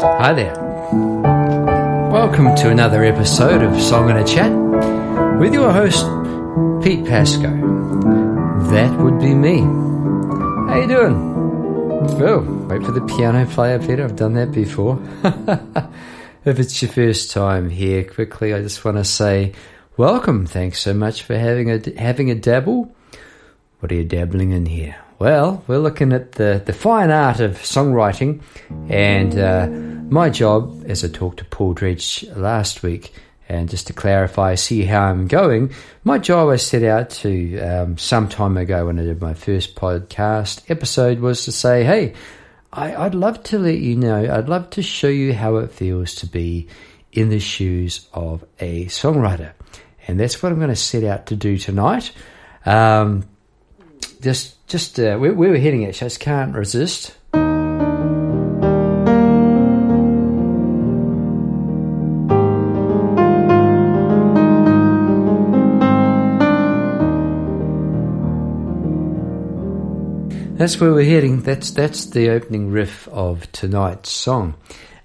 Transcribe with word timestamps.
Hi 0.00 0.32
there. 0.32 0.54
Welcome 2.10 2.56
to 2.56 2.70
another 2.70 3.04
episode 3.04 3.60
of 3.60 3.78
Song 3.82 4.08
and 4.08 4.18
a 4.18 4.24
Chat 4.24 4.50
with 5.38 5.52
your 5.52 5.70
host, 5.70 6.06
Pete 6.82 7.04
Pasco. 7.04 7.50
That 8.70 8.98
would 8.98 9.18
be 9.18 9.34
me. 9.34 9.58
How 9.58 10.80
you 10.80 10.88
doing? 10.88 11.16
Oh, 12.18 12.66
wait 12.70 12.82
for 12.82 12.92
the 12.92 13.02
piano 13.14 13.44
player, 13.44 13.78
Peter. 13.78 14.02
I've 14.04 14.16
done 14.16 14.32
that 14.34 14.52
before. 14.52 14.98
if 16.46 16.58
it's 16.58 16.80
your 16.80 16.90
first 16.90 17.30
time 17.30 17.68
here, 17.68 18.02
quickly, 18.02 18.54
I 18.54 18.62
just 18.62 18.82
want 18.82 18.96
to 18.96 19.04
say 19.04 19.52
welcome. 19.98 20.46
Thanks 20.46 20.80
so 20.80 20.94
much 20.94 21.24
for 21.24 21.36
having 21.36 21.70
a 21.70 22.00
having 22.00 22.30
a 22.30 22.34
dabble. 22.34 22.90
What 23.80 23.92
are 23.92 23.96
you 23.96 24.04
dabbling 24.04 24.52
in 24.52 24.64
here? 24.64 24.96
Well, 25.20 25.62
we're 25.66 25.76
looking 25.76 26.14
at 26.14 26.32
the, 26.32 26.62
the 26.64 26.72
fine 26.72 27.10
art 27.10 27.40
of 27.40 27.58
songwriting, 27.58 28.40
and 28.88 29.38
uh, 29.38 29.66
my 30.10 30.30
job, 30.30 30.82
as 30.86 31.04
I 31.04 31.08
talked 31.08 31.40
to 31.40 31.44
Paul 31.44 31.74
Dredge 31.74 32.24
last 32.34 32.82
week, 32.82 33.12
and 33.46 33.68
just 33.68 33.88
to 33.88 33.92
clarify, 33.92 34.54
see 34.54 34.82
how 34.82 35.02
I'm 35.02 35.26
going, 35.26 35.74
my 36.04 36.16
job 36.16 36.48
I 36.48 36.56
set 36.56 36.82
out 36.84 37.10
to 37.10 37.58
um, 37.58 37.98
some 37.98 38.30
time 38.30 38.56
ago 38.56 38.86
when 38.86 38.98
I 38.98 39.02
did 39.02 39.20
my 39.20 39.34
first 39.34 39.74
podcast 39.74 40.62
episode 40.70 41.20
was 41.20 41.44
to 41.44 41.52
say, 41.52 41.84
hey, 41.84 42.14
I, 42.72 42.96
I'd 42.96 43.14
love 43.14 43.42
to 43.42 43.58
let 43.58 43.76
you 43.76 43.96
know, 43.96 44.34
I'd 44.34 44.48
love 44.48 44.70
to 44.70 44.82
show 44.82 45.08
you 45.08 45.34
how 45.34 45.56
it 45.56 45.70
feels 45.70 46.14
to 46.14 46.26
be 46.26 46.68
in 47.12 47.28
the 47.28 47.40
shoes 47.40 48.08
of 48.14 48.42
a 48.58 48.86
songwriter. 48.86 49.52
And 50.08 50.18
that's 50.18 50.42
what 50.42 50.50
I'm 50.50 50.58
going 50.58 50.70
to 50.70 50.76
set 50.76 51.04
out 51.04 51.26
to 51.26 51.36
do 51.36 51.58
tonight. 51.58 52.10
Um, 52.64 53.24
just 54.20 54.66
just 54.66 54.98
uh, 54.98 55.16
where, 55.16 55.32
where 55.32 55.50
we're 55.50 55.58
hitting 55.58 55.82
it. 55.82 55.92
Just 55.92 56.20
can't 56.20 56.54
resist. 56.54 57.16
That's 70.56 70.78
where 70.78 70.92
we're 70.92 71.04
heading. 71.04 71.40
That's 71.40 71.70
that's 71.70 72.06
the 72.06 72.28
opening 72.28 72.70
riff 72.70 73.08
of 73.08 73.50
tonight's 73.52 74.10
song, 74.10 74.54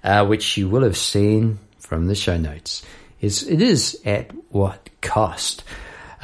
uh, 0.04 0.26
which 0.26 0.58
you 0.58 0.68
will 0.68 0.82
have 0.82 0.98
seen 0.98 1.58
from 1.78 2.08
the 2.08 2.14
show 2.14 2.36
notes. 2.36 2.84
It's, 3.22 3.42
it 3.42 3.62
is 3.62 3.98
at 4.04 4.32
what 4.50 4.90
cost? 5.00 5.64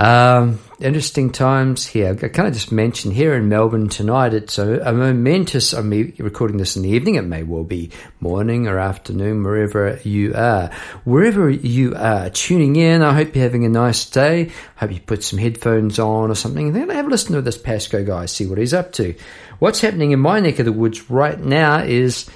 Um, 0.02 0.58
interesting 0.80 1.30
times 1.30 1.86
here. 1.86 2.10
I 2.10 2.26
kind 2.26 2.48
of 2.48 2.54
just 2.54 2.72
mentioned 2.72 3.14
here 3.14 3.34
in 3.34 3.48
Melbourne 3.48 3.88
tonight. 3.88 4.34
It's 4.34 4.58
a, 4.58 4.80
a 4.80 4.92
momentous. 4.92 5.72
I'm 5.72 5.90
recording 6.18 6.56
this 6.56 6.74
in 6.74 6.82
the 6.82 6.88
evening. 6.88 7.14
It 7.14 7.22
may 7.22 7.44
well 7.44 7.62
be 7.62 7.92
morning 8.18 8.66
or 8.66 8.80
afternoon, 8.80 9.44
wherever 9.44 10.00
you 10.02 10.34
are. 10.34 10.72
Wherever 11.04 11.48
you 11.48 11.94
are 11.94 12.30
tuning 12.30 12.74
in, 12.74 13.00
I 13.00 13.14
hope 13.14 13.36
you're 13.36 13.44
having 13.44 13.64
a 13.64 13.68
nice 13.68 14.10
day. 14.10 14.50
I 14.76 14.80
Hope 14.80 14.92
you 14.92 14.98
put 14.98 15.22
some 15.22 15.38
headphones 15.38 16.00
on 16.00 16.32
or 16.32 16.34
something. 16.34 16.72
Then 16.72 16.90
have 16.90 17.06
a 17.06 17.08
listen 17.08 17.36
to 17.36 17.40
this 17.40 17.56
Pasco 17.56 18.04
guy, 18.04 18.26
see 18.26 18.46
what 18.46 18.58
he's 18.58 18.74
up 18.74 18.90
to. 18.94 19.14
What's 19.60 19.82
happening 19.82 20.10
in 20.10 20.18
my 20.18 20.40
neck 20.40 20.58
of 20.58 20.64
the 20.64 20.72
woods 20.72 21.10
right 21.10 21.38
now 21.38 21.78
is, 21.78 22.28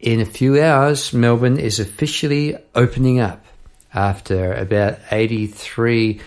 in 0.00 0.20
a 0.20 0.26
few 0.26 0.60
hours, 0.60 1.12
Melbourne 1.12 1.60
is 1.60 1.78
officially 1.78 2.56
opening 2.74 3.20
up 3.20 3.46
after 3.94 4.52
about 4.54 4.98
83 5.12 6.20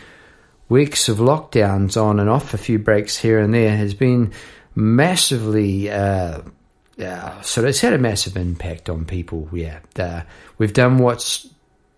weeks 0.70 1.10
of 1.10 1.18
lockdowns 1.18 2.02
on 2.02 2.20
and 2.20 2.30
off, 2.30 2.54
a 2.54 2.58
few 2.58 2.80
breaks 2.80 3.18
here 3.18 3.40
and 3.40 3.54
there, 3.54 3.76
has 3.76 3.94
been 3.94 4.34
massively. 4.74 5.90
Uh, 5.90 6.42
uh, 7.02 7.42
so 7.42 7.66
it's 7.66 7.82
had 7.82 7.94
a 7.94 7.98
massive 7.98 8.38
impact 8.38 8.90
on 8.90 9.06
people. 9.06 9.50
Yeah, 9.52 9.80
uh, 9.98 10.22
we've 10.58 10.74
done 10.74 10.98
what's 10.98 11.48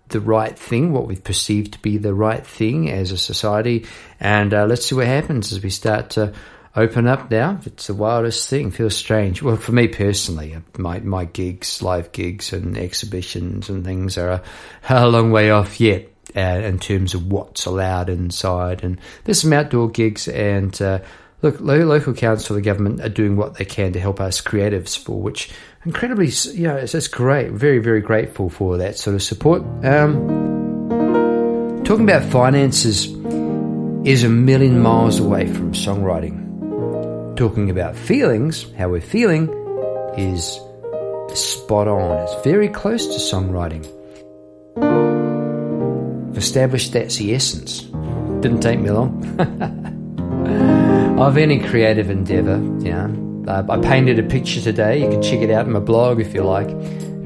the 0.09 0.19
right 0.19 0.57
thing, 0.57 0.93
what 0.93 1.05
we've 1.05 1.23
perceived 1.23 1.73
to 1.73 1.79
be 1.79 1.97
the 1.97 2.13
right 2.13 2.45
thing 2.45 2.89
as 2.89 3.11
a 3.11 3.17
society, 3.17 3.85
and 4.19 4.53
uh, 4.53 4.65
let's 4.65 4.85
see 4.85 4.95
what 4.95 5.07
happens 5.07 5.51
as 5.51 5.61
we 5.61 5.69
start 5.69 6.11
to 6.11 6.33
open 6.75 7.07
up 7.07 7.29
now. 7.29 7.59
It's 7.65 7.87
the 7.87 7.93
wildest 7.93 8.49
thing. 8.49 8.71
Feels 8.71 8.95
strange. 8.95 9.41
Well, 9.41 9.57
for 9.57 9.71
me 9.71 9.87
personally, 9.87 10.57
my 10.77 10.99
my 10.99 11.25
gigs, 11.25 11.81
live 11.81 12.11
gigs, 12.11 12.53
and 12.53 12.77
exhibitions 12.77 13.69
and 13.69 13.85
things 13.85 14.17
are 14.17 14.29
a, 14.29 14.43
a 14.89 15.07
long 15.07 15.31
way 15.31 15.51
off 15.51 15.79
yet 15.79 16.09
uh, 16.35 16.39
in 16.39 16.79
terms 16.79 17.13
of 17.13 17.31
what's 17.31 17.65
allowed 17.65 18.09
inside. 18.09 18.83
And 18.83 18.99
there's 19.23 19.41
some 19.41 19.53
outdoor 19.53 19.89
gigs, 19.89 20.27
and 20.27 20.79
uh, 20.81 20.99
look, 21.41 21.59
local 21.59 22.13
council, 22.13 22.55
the 22.55 22.61
government 22.61 23.01
are 23.01 23.09
doing 23.09 23.35
what 23.35 23.55
they 23.55 23.65
can 23.65 23.93
to 23.93 23.99
help 23.99 24.19
us 24.19 24.41
creatives, 24.41 24.97
for 24.97 25.21
which 25.21 25.51
incredibly, 25.85 26.29
you 26.53 26.67
know, 26.67 26.75
it's 26.75 27.07
great. 27.07 27.51
Very, 27.51 27.79
very 27.79 28.01
grateful 28.01 28.49
for 28.49 28.77
that 28.77 28.97
sort 28.97 29.15
of 29.15 29.23
support. 29.23 29.61
Um, 29.83 31.83
talking 31.83 32.03
about 32.03 32.23
finances 32.23 33.05
is 34.05 34.23
a 34.23 34.29
million 34.29 34.81
miles 34.81 35.19
away 35.19 35.47
from 35.47 35.73
songwriting. 35.73 36.45
Talking 37.35 37.69
about 37.69 37.95
feelings, 37.95 38.65
how 38.77 38.89
we're 38.89 39.01
feeling, 39.01 39.49
is 40.17 40.59
spot 41.37 41.87
on. 41.87 42.23
It's 42.23 42.43
very 42.43 42.67
close 42.67 43.05
to 43.05 43.35
songwriting 43.35 43.85
established 46.37 46.93
that's 46.93 47.17
the 47.17 47.33
essence. 47.33 47.81
Didn't 48.41 48.61
take 48.61 48.79
me 48.79 48.89
long. 48.89 49.23
of 51.19 51.37
any 51.37 51.59
creative 51.59 52.09
endeavor, 52.09 52.61
yeah. 52.79 53.09
I 53.47 53.79
painted 53.79 54.19
a 54.19 54.23
picture 54.23 54.61
today. 54.61 55.01
You 55.01 55.09
can 55.09 55.21
check 55.21 55.39
it 55.39 55.49
out 55.49 55.65
in 55.65 55.71
my 55.71 55.79
blog 55.79 56.19
if 56.19 56.33
you 56.33 56.43
like. 56.43 56.69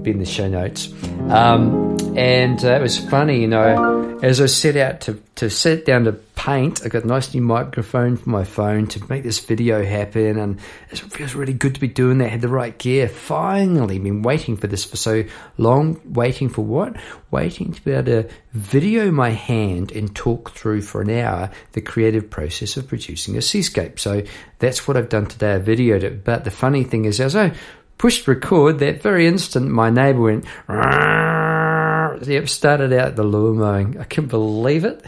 Be 0.04 0.12
in 0.12 0.20
the 0.20 0.26
show 0.26 0.48
notes. 0.48 0.92
Um, 1.30 1.98
and 2.18 2.64
uh, 2.66 2.72
it 2.72 2.82
was 2.82 2.98
funny, 2.98 3.40
you 3.40 3.48
know, 3.48 4.20
as 4.22 4.42
I 4.42 4.48
set 4.48 4.76
out 4.76 5.02
to, 5.02 5.22
to 5.36 5.50
sit 5.50 5.86
down 5.86 6.04
to 6.06 6.14
paint, 6.14 6.84
I 6.84 6.90
got 6.90 7.04
a 7.04 7.08
nice 7.08 7.34
new 7.34 7.42
microphone 7.42 8.18
for 8.18 8.30
my 8.30 8.44
phone 8.44 8.88
to 8.88 9.10
make 9.10 9.24
this 9.24 9.40
video 9.40 9.86
happen, 9.86 10.38
and 10.38 10.60
it 10.90 11.00
feels 11.00 11.36
really 11.36 11.54
good 11.54 11.76
to 11.76 11.80
be 11.80 11.88
doing 11.88 12.18
that. 12.18 12.30
Had 12.30 12.42
the 12.42 12.48
right 12.48 12.78
gear. 12.78 13.08
Finally, 13.08 14.00
been 14.00 14.24
waiting 14.24 14.58
for 14.58 14.68
this 14.68 14.84
for 14.84 14.98
so 14.98 15.24
long. 15.58 16.02
Waiting 16.04 16.50
for 16.50 16.64
what? 16.64 16.98
Waiting 17.30 17.72
to 17.74 17.82
be 17.84 17.92
able 17.92 18.06
to 18.06 18.30
video 18.54 19.12
my 19.12 19.30
hand 19.30 19.92
and 19.92 20.16
talk 20.16 20.52
through 20.52 20.82
for 20.82 21.02
an 21.02 21.12
hour 21.12 21.52
the 21.74 21.82
creative 21.82 22.30
process 22.30 22.76
of 22.76 22.88
producing 22.88 23.38
a 23.38 23.42
seascape. 23.42 24.00
So 24.00 24.24
that's 24.60 24.88
what 24.88 24.98
I've 24.98 25.10
done 25.10 25.28
today. 25.28 25.56
I 25.56 25.60
videoed 25.60 26.04
it. 26.04 26.24
But 26.24 26.44
the 26.44 26.52
funny 26.52 26.84
thing 26.84 27.06
is, 27.06 27.20
as 27.20 27.36
I 27.36 27.54
pushed 28.02 28.28
record, 28.28 28.80
that 28.80 29.00
very 29.04 29.28
instant, 29.28 29.70
my 29.70 29.92
neighbour 29.92 30.22
went. 30.22 30.46
Yep, 30.68 32.50
started 32.50 32.94
out 32.94 33.16
the 33.16 33.24
lure 33.24 33.54
mowing. 33.54 34.00
I 34.00 34.08
not 34.18 34.28
believe 34.28 34.86
it. 34.86 35.06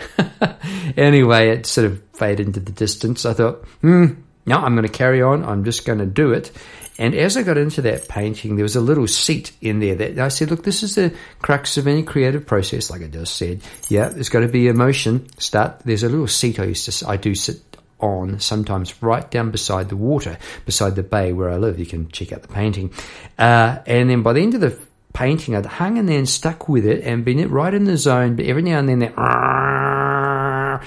anyway, 0.97 1.49
it 1.49 1.65
sort 1.65 1.87
of 1.87 2.03
faded 2.13 2.47
into 2.47 2.59
the 2.59 2.71
distance. 2.71 3.25
I 3.25 3.33
thought, 3.33 3.65
hmm, 3.81 4.13
no, 4.45 4.57
I'm 4.59 4.75
going 4.75 4.87
to 4.87 4.93
carry 4.93 5.23
on. 5.23 5.43
I'm 5.43 5.63
just 5.63 5.85
going 5.85 5.99
to 5.99 6.05
do 6.05 6.33
it. 6.33 6.51
And 6.99 7.15
as 7.15 7.35
I 7.35 7.41
got 7.41 7.57
into 7.57 7.81
that 7.81 8.07
painting, 8.07 8.57
there 8.57 8.63
was 8.63 8.75
a 8.75 8.81
little 8.81 9.07
seat 9.07 9.53
in 9.59 9.79
there 9.79 9.95
that 9.95 10.19
I 10.19 10.27
said, 10.27 10.51
look, 10.51 10.63
this 10.63 10.83
is 10.83 10.93
the 10.93 11.15
crux 11.41 11.77
of 11.77 11.87
any 11.87 12.03
creative 12.03 12.45
process. 12.45 12.91
Like 12.91 13.01
I 13.01 13.07
just 13.07 13.35
said, 13.35 13.61
yeah, 13.89 14.09
there's 14.09 14.29
got 14.29 14.41
to 14.41 14.47
be 14.47 14.67
emotion. 14.67 15.27
Start. 15.39 15.79
There's 15.79 16.03
a 16.03 16.09
little 16.09 16.27
seat 16.27 16.59
I 16.59 16.65
used 16.65 16.91
to, 16.91 17.09
I 17.09 17.17
do 17.17 17.33
sit 17.33 17.72
on 18.03 18.39
sometimes 18.39 19.01
right 19.01 19.29
down 19.31 19.51
beside 19.51 19.89
the 19.89 19.97
water, 19.97 20.37
beside 20.65 20.95
the 20.95 21.03
bay 21.03 21.33
where 21.33 21.49
I 21.49 21.57
live. 21.57 21.79
You 21.79 21.85
can 21.85 22.09
check 22.09 22.31
out 22.31 22.41
the 22.41 22.47
painting. 22.47 22.91
Uh, 23.37 23.79
and 23.85 24.09
then 24.09 24.21
by 24.21 24.33
the 24.33 24.41
end 24.41 24.55
of 24.55 24.61
the 24.61 24.77
painting. 25.13 25.55
I'd 25.55 25.65
hung 25.65 25.97
in 25.97 26.07
there 26.07 26.17
and 26.17 26.27
stuck 26.27 26.67
with 26.67 26.85
it 26.85 27.03
and 27.03 27.23
been 27.23 27.49
right 27.49 27.73
in 27.73 27.85
the 27.85 27.97
zone, 27.97 28.35
but 28.35 28.45
every 28.45 28.63
now 28.63 28.79
and 28.79 28.89
then 28.89 28.99
that 28.99 30.81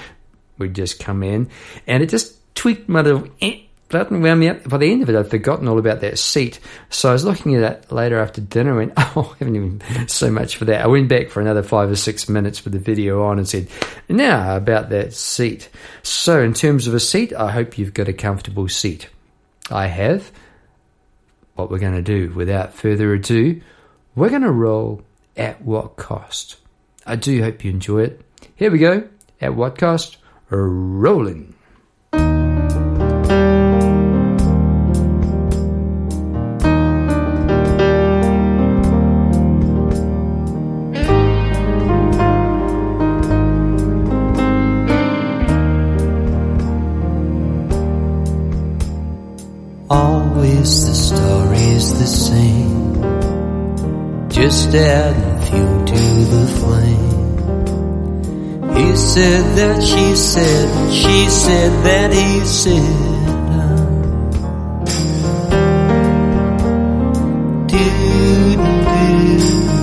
would 0.57 0.73
just 0.73 0.99
come 0.99 1.23
in 1.23 1.49
and 1.85 2.03
it 2.03 2.09
just 2.09 2.35
tweaked 2.55 2.89
my 2.89 3.01
little 3.01 3.27
eh, 3.41 3.61
wound 3.93 4.39
me 4.39 4.49
up. 4.49 4.67
By 4.67 4.77
the 4.77 4.91
end 4.91 5.03
of 5.03 5.09
it, 5.09 5.15
I'd 5.15 5.29
forgotten 5.29 5.67
all 5.67 5.79
about 5.79 6.01
that 6.01 6.19
seat. 6.19 6.59
So 6.89 7.09
I 7.09 7.13
was 7.13 7.25
looking 7.25 7.55
at 7.55 7.61
that 7.61 7.91
later 7.91 8.19
after 8.19 8.41
dinner 8.41 8.79
and 8.79 8.91
went, 8.91 8.93
oh, 9.15 9.33
I 9.33 9.37
haven't 9.39 9.55
even 9.55 10.07
so 10.07 10.29
much 10.31 10.57
for 10.57 10.65
that. 10.65 10.81
I 10.81 10.87
went 10.87 11.07
back 11.07 11.29
for 11.29 11.41
another 11.41 11.63
five 11.63 11.89
or 11.89 11.95
six 11.95 12.27
minutes 12.27 12.63
with 12.63 12.73
the 12.73 12.79
video 12.79 13.23
on 13.23 13.37
and 13.37 13.47
said, 13.47 13.69
now 14.09 14.55
about 14.55 14.89
that 14.89 15.13
seat. 15.13 15.69
So 16.03 16.41
in 16.41 16.53
terms 16.53 16.87
of 16.87 16.93
a 16.93 16.99
seat, 16.99 17.33
I 17.33 17.51
hope 17.51 17.77
you've 17.77 17.93
got 17.93 18.07
a 18.07 18.13
comfortable 18.13 18.67
seat. 18.67 19.09
I 19.71 19.87
have. 19.87 20.31
What 21.55 21.71
we're 21.71 21.79
going 21.79 21.95
to 21.95 22.01
do 22.01 22.31
without 22.33 22.73
further 22.73 23.13
ado, 23.13 23.61
we're 24.15 24.29
going 24.29 24.43
to 24.43 24.51
roll 24.51 25.01
at 25.35 25.61
what 25.61 25.95
cost? 25.95 26.57
I 27.05 27.15
do 27.15 27.41
hope 27.41 27.63
you 27.63 27.71
enjoy 27.71 28.03
it. 28.03 28.21
Here 28.55 28.69
we 28.69 28.79
go. 28.79 29.07
At 29.41 29.55
what 29.55 29.77
cost? 29.77 30.17
Rolling. 30.49 31.55
Just 54.47 54.73
adding 54.75 55.39
fuel 55.45 55.85
to 55.85 56.01
the 56.33 56.45
flame. 56.57 57.37
He 58.77 58.95
said 58.95 59.43
that 59.57 59.83
she 59.83 60.15
said, 60.15 60.93
she 60.93 61.29
said 61.29 61.83
that 61.83 62.13
he 62.13 62.45
said. 62.45 63.17
Always 68.57 69.76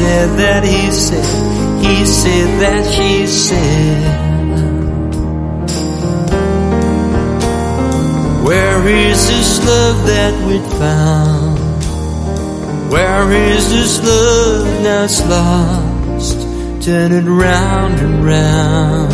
said 0.00 0.30
that 0.38 0.64
he 0.64 0.90
said, 0.90 1.84
he 1.84 2.06
said 2.06 2.50
that 2.62 2.84
she 2.94 3.26
said. 3.26 4.00
Where 8.46 8.88
is 8.88 9.28
this 9.28 9.58
love 9.66 10.06
that 10.06 10.34
we'd 10.46 10.68
found? 10.80 11.58
Where 12.90 13.30
is 13.30 13.68
this 13.68 14.02
love 14.02 14.82
now 14.82 15.06
lost? 15.28 16.38
Turning 16.82 17.28
round 17.28 18.00
and 18.00 18.24
round. 18.24 19.12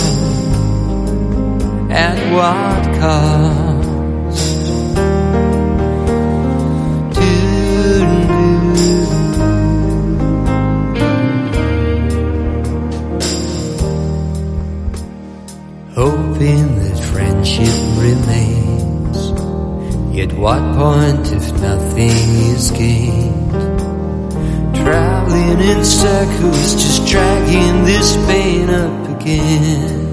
At 1.90 2.18
what 2.32 3.00
cost? 3.00 3.65
Hoping 16.36 16.78
that 16.80 16.98
friendship 17.12 17.78
remains. 17.96 19.18
Yet 20.14 20.34
what 20.34 20.60
point 20.76 21.32
if 21.32 21.50
nothing 21.62 22.10
is 22.52 22.70
gained? 22.72 23.50
Traveling 24.76 25.60
in 25.60 25.82
circles, 25.82 26.74
just 26.74 27.06
dragging 27.06 27.84
this 27.84 28.16
pain 28.26 28.68
up 28.68 29.18
again. 29.18 30.06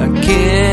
Again, 0.00 0.69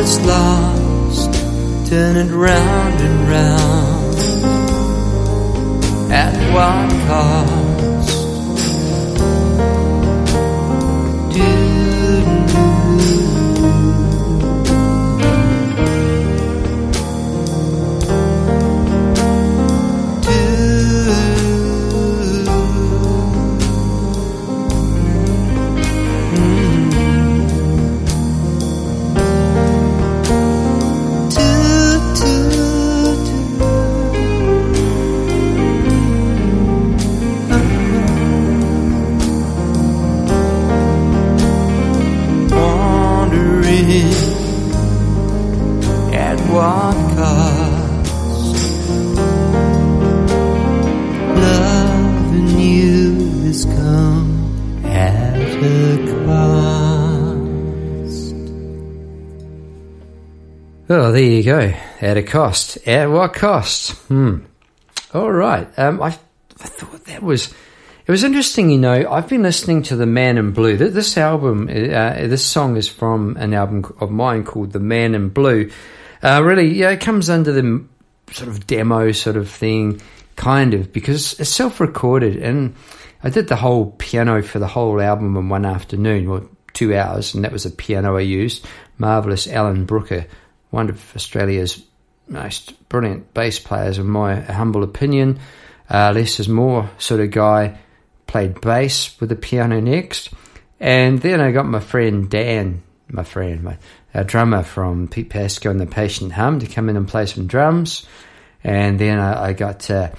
that's 0.00 0.18
lost? 0.24 1.34
it 2.16 2.32
round 2.32 2.69
you 61.40 61.52
go. 61.52 61.74
At 62.00 62.16
a 62.16 62.22
cost. 62.22 62.76
At 62.86 63.10
what 63.10 63.32
cost? 63.34 63.92
Hmm. 64.08 64.38
All 65.12 65.30
right. 65.32 65.66
Um, 65.78 66.00
I, 66.02 66.06
I 66.08 66.10
thought 66.66 67.04
that 67.06 67.22
was. 67.22 67.52
It 68.06 68.10
was 68.10 68.24
interesting, 68.24 68.70
you 68.70 68.78
know. 68.78 69.08
I've 69.10 69.28
been 69.28 69.42
listening 69.42 69.82
to 69.84 69.96
the 69.96 70.06
Man 70.06 70.36
in 70.36 70.50
Blue. 70.52 70.76
Th- 70.76 70.92
This 70.92 71.16
album, 71.16 71.68
uh, 71.68 72.26
this 72.26 72.44
song 72.44 72.76
is 72.76 72.88
from 72.88 73.36
an 73.36 73.54
album 73.54 73.84
of 74.00 74.10
mine 74.10 74.42
called 74.44 74.72
The 74.72 74.80
Man 74.80 75.14
in 75.14 75.28
Blue. 75.28 75.70
Uh, 76.22 76.42
really, 76.42 76.74
yeah, 76.74 76.90
it 76.90 77.00
comes 77.00 77.30
under 77.30 77.52
the 77.52 77.84
sort 78.32 78.48
of 78.48 78.66
demo 78.66 79.12
sort 79.12 79.36
of 79.36 79.48
thing, 79.48 80.00
kind 80.34 80.74
of, 80.74 80.92
because 80.92 81.38
it's 81.38 81.50
self-recorded, 81.50 82.36
and 82.36 82.74
I 83.22 83.30
did 83.30 83.46
the 83.46 83.54
whole 83.56 83.92
piano 83.98 84.42
for 84.42 84.58
the 84.58 84.66
whole 84.66 85.00
album 85.00 85.36
in 85.36 85.48
one 85.48 85.64
afternoon, 85.64 86.26
or 86.26 86.42
two 86.72 86.96
hours, 86.96 87.34
and 87.34 87.44
that 87.44 87.52
was 87.52 87.64
a 87.64 87.70
piano 87.70 88.16
I 88.16 88.22
used. 88.22 88.66
Marvelous 88.98 89.46
Alan 89.46 89.84
Brooker, 89.84 90.26
one 90.70 90.88
of 90.88 91.12
Australia's 91.14 91.82
most 92.28 92.88
brilliant 92.88 93.34
bass 93.34 93.58
players, 93.58 93.98
in 93.98 94.06
my 94.06 94.40
humble 94.40 94.82
opinion. 94.82 95.40
Uh, 95.88 96.12
less 96.14 96.40
is 96.40 96.48
more 96.48 96.88
sort 96.98 97.20
of 97.20 97.30
guy. 97.30 97.78
Played 98.26 98.60
bass 98.60 99.18
with 99.20 99.28
the 99.28 99.36
piano 99.36 99.80
next, 99.80 100.30
and 100.78 101.20
then 101.20 101.40
I 101.40 101.50
got 101.50 101.66
my 101.66 101.80
friend 101.80 102.30
Dan, 102.30 102.82
my 103.08 103.24
friend, 103.24 103.64
my 103.64 103.76
our 104.14 104.22
drummer 104.22 104.62
from 104.62 105.08
Pete 105.08 105.30
Pascoe 105.30 105.70
and 105.70 105.80
the 105.80 105.86
Patient 105.86 106.32
Hum, 106.32 106.60
to 106.60 106.66
come 106.66 106.88
in 106.88 106.96
and 106.96 107.08
play 107.08 107.26
some 107.26 107.48
drums, 107.48 108.06
and 108.62 109.00
then 109.00 109.18
I, 109.18 109.46
I 109.46 109.52
got 109.52 109.90
uh, 109.90 110.10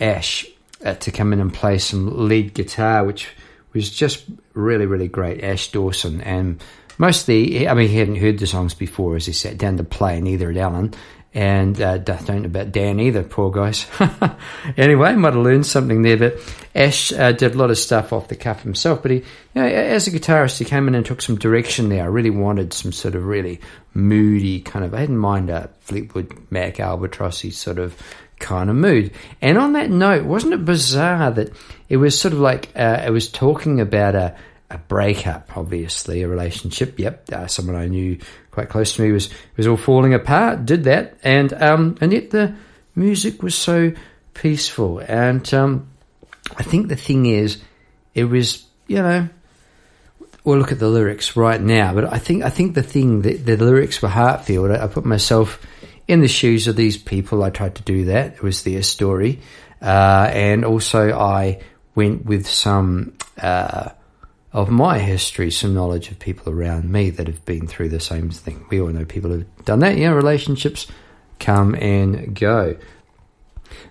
Ash 0.00 0.46
uh, 0.84 0.94
to 0.94 1.12
come 1.12 1.32
in 1.32 1.40
and 1.40 1.54
play 1.54 1.78
some 1.78 2.26
lead 2.26 2.54
guitar, 2.54 3.04
which 3.04 3.28
was 3.72 3.88
just 3.88 4.24
really, 4.52 4.86
really 4.86 5.08
great. 5.08 5.44
Ash 5.44 5.70
Dawson, 5.70 6.20
and 6.22 6.60
mostly, 7.00 7.66
I 7.66 7.72
mean, 7.72 7.88
he 7.88 7.96
hadn't 7.96 8.16
heard 8.16 8.38
the 8.38 8.46
songs 8.46 8.74
before 8.74 9.16
as 9.16 9.24
he 9.24 9.32
sat 9.32 9.56
down 9.56 9.78
to 9.78 9.84
play, 9.84 10.20
neither 10.20 10.48
had 10.48 10.58
Alan. 10.58 10.94
And 11.32 11.80
uh, 11.80 11.98
don't 11.98 12.28
know 12.28 12.46
about 12.46 12.72
Dan 12.72 12.98
either, 12.98 13.22
poor 13.22 13.52
guys. 13.52 13.86
anyway, 14.76 15.14
might 15.14 15.32
have 15.32 15.42
learned 15.42 15.64
something 15.64 16.02
there. 16.02 16.16
But 16.16 16.40
Ash 16.74 17.12
uh, 17.12 17.30
did 17.30 17.54
a 17.54 17.56
lot 17.56 17.70
of 17.70 17.78
stuff 17.78 18.12
off 18.12 18.26
the 18.26 18.34
cuff 18.34 18.62
himself. 18.62 19.00
But 19.00 19.12
he, 19.12 19.16
you 19.18 19.24
know, 19.54 19.64
as 19.64 20.08
a 20.08 20.10
guitarist, 20.10 20.58
he 20.58 20.64
came 20.64 20.88
in 20.88 20.96
and 20.96 21.06
took 21.06 21.22
some 21.22 21.38
direction 21.38 21.88
there. 21.88 22.02
I 22.02 22.06
really 22.06 22.30
wanted 22.30 22.72
some 22.72 22.90
sort 22.90 23.14
of 23.14 23.26
really 23.26 23.60
moody 23.94 24.60
kind 24.60 24.84
of. 24.84 24.92
I 24.92 25.00
didn't 25.00 25.18
mind 25.18 25.50
a 25.50 25.70
Fleetwood 25.78 26.36
Mac 26.50 26.74
Albatrossy 26.74 27.52
sort 27.52 27.78
of 27.78 27.96
kind 28.40 28.68
of 28.68 28.74
mood. 28.74 29.12
And 29.40 29.56
on 29.56 29.74
that 29.74 29.88
note, 29.88 30.24
wasn't 30.24 30.54
it 30.54 30.64
bizarre 30.64 31.30
that 31.30 31.52
it 31.88 31.98
was 31.98 32.20
sort 32.20 32.34
of 32.34 32.40
like 32.40 32.70
uh, 32.74 33.04
it 33.06 33.10
was 33.10 33.30
talking 33.30 33.80
about 33.80 34.16
a 34.16 34.36
a 34.70 34.78
breakup, 34.78 35.56
obviously 35.56 36.22
a 36.22 36.28
relationship. 36.28 36.98
Yep, 36.98 37.32
uh, 37.32 37.46
someone 37.48 37.76
I 37.76 37.86
knew 37.86 38.18
quite 38.50 38.68
close 38.68 38.94
to 38.94 39.02
me 39.02 39.12
was 39.12 39.30
was 39.56 39.66
all 39.66 39.76
falling 39.76 40.14
apart. 40.14 40.64
Did 40.64 40.84
that, 40.84 41.18
and 41.22 41.52
um, 41.52 41.96
and 42.00 42.12
yet 42.12 42.30
the 42.30 42.54
music 42.94 43.42
was 43.42 43.54
so 43.54 43.92
peaceful. 44.34 45.00
And 45.00 45.52
um, 45.52 45.88
I 46.56 46.62
think 46.62 46.88
the 46.88 46.96
thing 46.96 47.26
is, 47.26 47.62
it 48.14 48.24
was 48.24 48.64
you 48.86 48.96
know. 48.96 49.28
We'll 50.42 50.56
look 50.56 50.72
at 50.72 50.78
the 50.78 50.88
lyrics 50.88 51.36
right 51.36 51.60
now, 51.60 51.92
but 51.92 52.10
I 52.10 52.16
think 52.16 52.44
I 52.44 52.48
think 52.48 52.74
the 52.74 52.82
thing 52.82 53.22
that 53.22 53.44
the 53.44 53.58
lyrics 53.58 54.00
were 54.00 54.08
heartfelt. 54.08 54.70
I, 54.70 54.84
I 54.84 54.86
put 54.86 55.04
myself 55.04 55.60
in 56.08 56.20
the 56.20 56.28
shoes 56.28 56.66
of 56.66 56.76
these 56.76 56.96
people. 56.96 57.42
I 57.42 57.50
tried 57.50 57.74
to 57.74 57.82
do 57.82 58.06
that. 58.06 58.36
It 58.36 58.42
was 58.42 58.62
their 58.62 58.82
story, 58.82 59.40
uh, 59.82 60.30
and 60.32 60.64
also 60.64 61.12
I 61.12 61.60
went 61.94 62.24
with 62.24 62.46
some 62.46 63.18
uh, 63.38 63.90
of 64.52 64.68
my 64.68 64.98
history, 64.98 65.50
some 65.50 65.74
knowledge 65.74 66.10
of 66.10 66.18
people 66.18 66.52
around 66.52 66.90
me 66.90 67.10
that 67.10 67.26
have 67.26 67.44
been 67.44 67.66
through 67.66 67.88
the 67.88 68.00
same 68.00 68.30
thing. 68.30 68.64
We 68.70 68.80
all 68.80 68.88
know 68.88 69.04
people 69.04 69.30
who've 69.30 69.64
done 69.64 69.78
that. 69.80 69.96
Yeah, 69.96 70.10
relationships 70.10 70.86
come 71.38 71.74
and 71.76 72.34
go. 72.34 72.76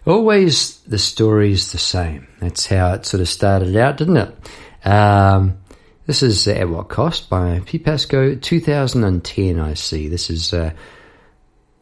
Always 0.05 0.79
the 0.81 0.97
story's 0.97 1.71
the 1.71 1.77
same. 1.77 2.27
That's 2.39 2.67
how 2.67 2.93
it 2.93 3.05
sort 3.05 3.21
of 3.21 3.29
started 3.29 3.75
out, 3.77 3.97
didn't 3.97 4.17
it? 4.17 4.87
Um, 4.87 5.57
this 6.05 6.23
is 6.23 6.47
At 6.47 6.67
What 6.67 6.89
Cost 6.89 7.29
by 7.29 7.61
Pete 7.65 7.85
Pasco, 7.85 8.35
2010, 8.35 9.59
I 9.59 9.73
see. 9.75 10.07
This 10.07 10.29
is 10.29 10.53
uh, 10.53 10.71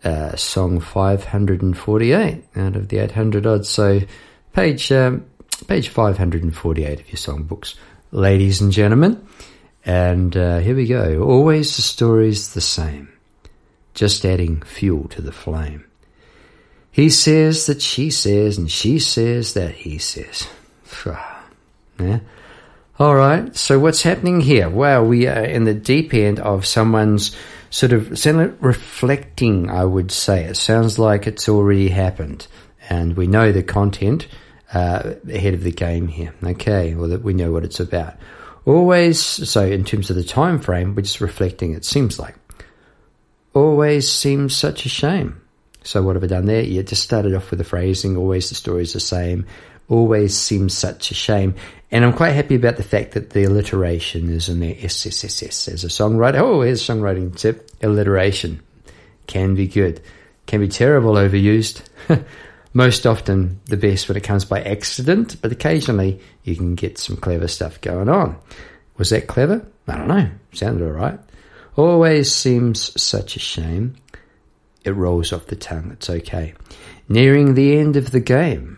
uh, 0.03 0.35
song 0.35 0.79
548 0.79 2.43
out 2.55 2.75
of 2.75 2.89
the 2.89 2.97
800 2.97 3.47
odd. 3.47 3.65
So 3.65 4.01
page, 4.53 4.91
um, 4.91 5.25
page 5.67 5.89
548 5.89 6.99
of 6.99 7.07
your 7.07 7.17
songbooks, 7.17 7.75
ladies 8.11 8.61
and 8.61 8.71
gentlemen. 8.71 9.25
And 9.85 10.35
uh, 10.35 10.59
here 10.59 10.75
we 10.75 10.87
go. 10.87 11.23
Always 11.23 11.75
the 11.75 11.81
story's 11.81 12.53
the 12.53 12.61
same, 12.61 13.09
just 13.93 14.25
adding 14.25 14.61
fuel 14.61 15.07
to 15.09 15.21
the 15.21 15.31
flame. 15.31 15.85
He 16.91 17.09
says 17.09 17.67
that 17.67 17.81
she 17.81 18.09
says, 18.09 18.57
and 18.57 18.69
she 18.69 18.99
says 18.99 19.53
that 19.53 19.71
he 19.71 19.97
says. 19.97 20.47
yeah. 21.99 22.19
All 22.99 23.15
right. 23.15 23.55
So 23.55 23.77
what's 23.77 24.01
happening 24.01 24.41
here? 24.41 24.69
Well, 24.69 25.05
we 25.05 25.27
are 25.27 25.45
in 25.45 25.65
the 25.65 25.75
deep 25.75 26.13
end 26.13 26.39
of 26.39 26.65
someone's 26.65 27.35
sort 27.69 27.93
of 27.93 28.09
reflecting. 28.61 29.69
I 29.69 29.85
would 29.85 30.11
say 30.11 30.45
it 30.45 30.57
sounds 30.57 30.97
like 30.97 31.27
it's 31.27 31.47
already 31.47 31.89
happened, 31.89 32.47
and 32.89 33.15
we 33.15 33.27
know 33.27 33.51
the 33.51 33.63
content 33.63 34.27
uh, 34.73 35.13
ahead 35.29 35.53
of 35.53 35.63
the 35.63 35.71
game 35.71 36.07
here. 36.07 36.33
Okay, 36.43 36.95
well 36.95 37.09
that 37.09 37.23
we 37.23 37.33
know 37.33 37.51
what 37.51 37.63
it's 37.63 37.79
about. 37.79 38.15
Always. 38.65 39.19
So 39.19 39.65
in 39.65 39.85
terms 39.85 40.09
of 40.09 40.15
the 40.15 40.23
time 40.23 40.59
frame, 40.59 40.95
we're 40.95 41.03
just 41.03 41.21
reflecting. 41.21 41.73
It 41.73 41.85
seems 41.85 42.19
like 42.19 42.35
always 43.53 44.11
seems 44.11 44.55
such 44.55 44.85
a 44.85 44.89
shame. 44.89 45.41
So 45.83 46.03
what 46.03 46.15
have 46.15 46.23
I 46.23 46.27
done 46.27 46.45
there? 46.45 46.61
You 46.61 46.83
just 46.83 47.03
started 47.03 47.33
off 47.33 47.49
with 47.49 47.59
the 47.59 47.63
phrasing. 47.63 48.17
Always 48.17 48.49
the 48.49 48.55
story's 48.55 48.93
the 48.93 48.99
same 48.99 49.45
always 49.89 50.37
seems 50.37 50.77
such 50.77 51.11
a 51.11 51.13
shame. 51.13 51.55
And 51.91 52.03
I'm 52.03 52.13
quite 52.13 52.31
happy 52.31 52.55
about 52.55 52.77
the 52.77 52.83
fact 52.83 53.13
that 53.13 53.29
the 53.29 53.45
alliteration 53.45 54.29
is 54.29 54.49
in 54.49 54.59
there. 54.59 54.75
SSSS 54.75 55.71
as 55.71 55.83
a 55.83 55.87
songwriter. 55.87 56.39
Oh, 56.39 56.61
here's 56.61 56.87
a 56.87 56.93
songwriting 56.93 57.35
tip. 57.35 57.71
Alliteration 57.81 58.61
can 59.27 59.55
be 59.55 59.67
good, 59.67 60.01
can 60.45 60.59
be 60.59 60.67
terrible 60.67 61.13
overused. 61.13 61.81
Most 62.77 63.07
often 63.07 63.59
the 63.65 63.75
best 63.75 64.07
when 64.07 64.17
it 64.17 64.23
comes 64.23 64.45
by 64.45 64.61
accident, 64.61 65.41
but 65.41 65.51
occasionally 65.51 66.19
you 66.43 66.55
can 66.55 66.75
get 66.75 66.99
some 66.99 67.17
clever 67.17 67.47
stuff 67.47 67.81
going 67.81 68.07
on. 68.07 68.37
Was 68.97 69.09
that 69.09 69.25
clever? 69.25 69.65
I 69.87 69.97
don't 69.97 70.07
know. 70.07 70.29
Sounded 70.53 70.85
all 70.85 70.91
right. 70.91 71.19
Always 71.75 72.31
seems 72.31 73.01
such 73.01 73.35
a 73.35 73.39
shame. 73.39 73.95
It 74.83 74.91
rolls 74.91 75.33
off 75.33 75.47
the 75.47 75.55
tongue. 75.55 75.89
It's 75.93 76.07
okay. 76.07 76.53
Nearing 77.09 77.55
the 77.55 77.79
end 77.79 77.95
of 77.95 78.11
the 78.11 78.19
game. 78.19 78.77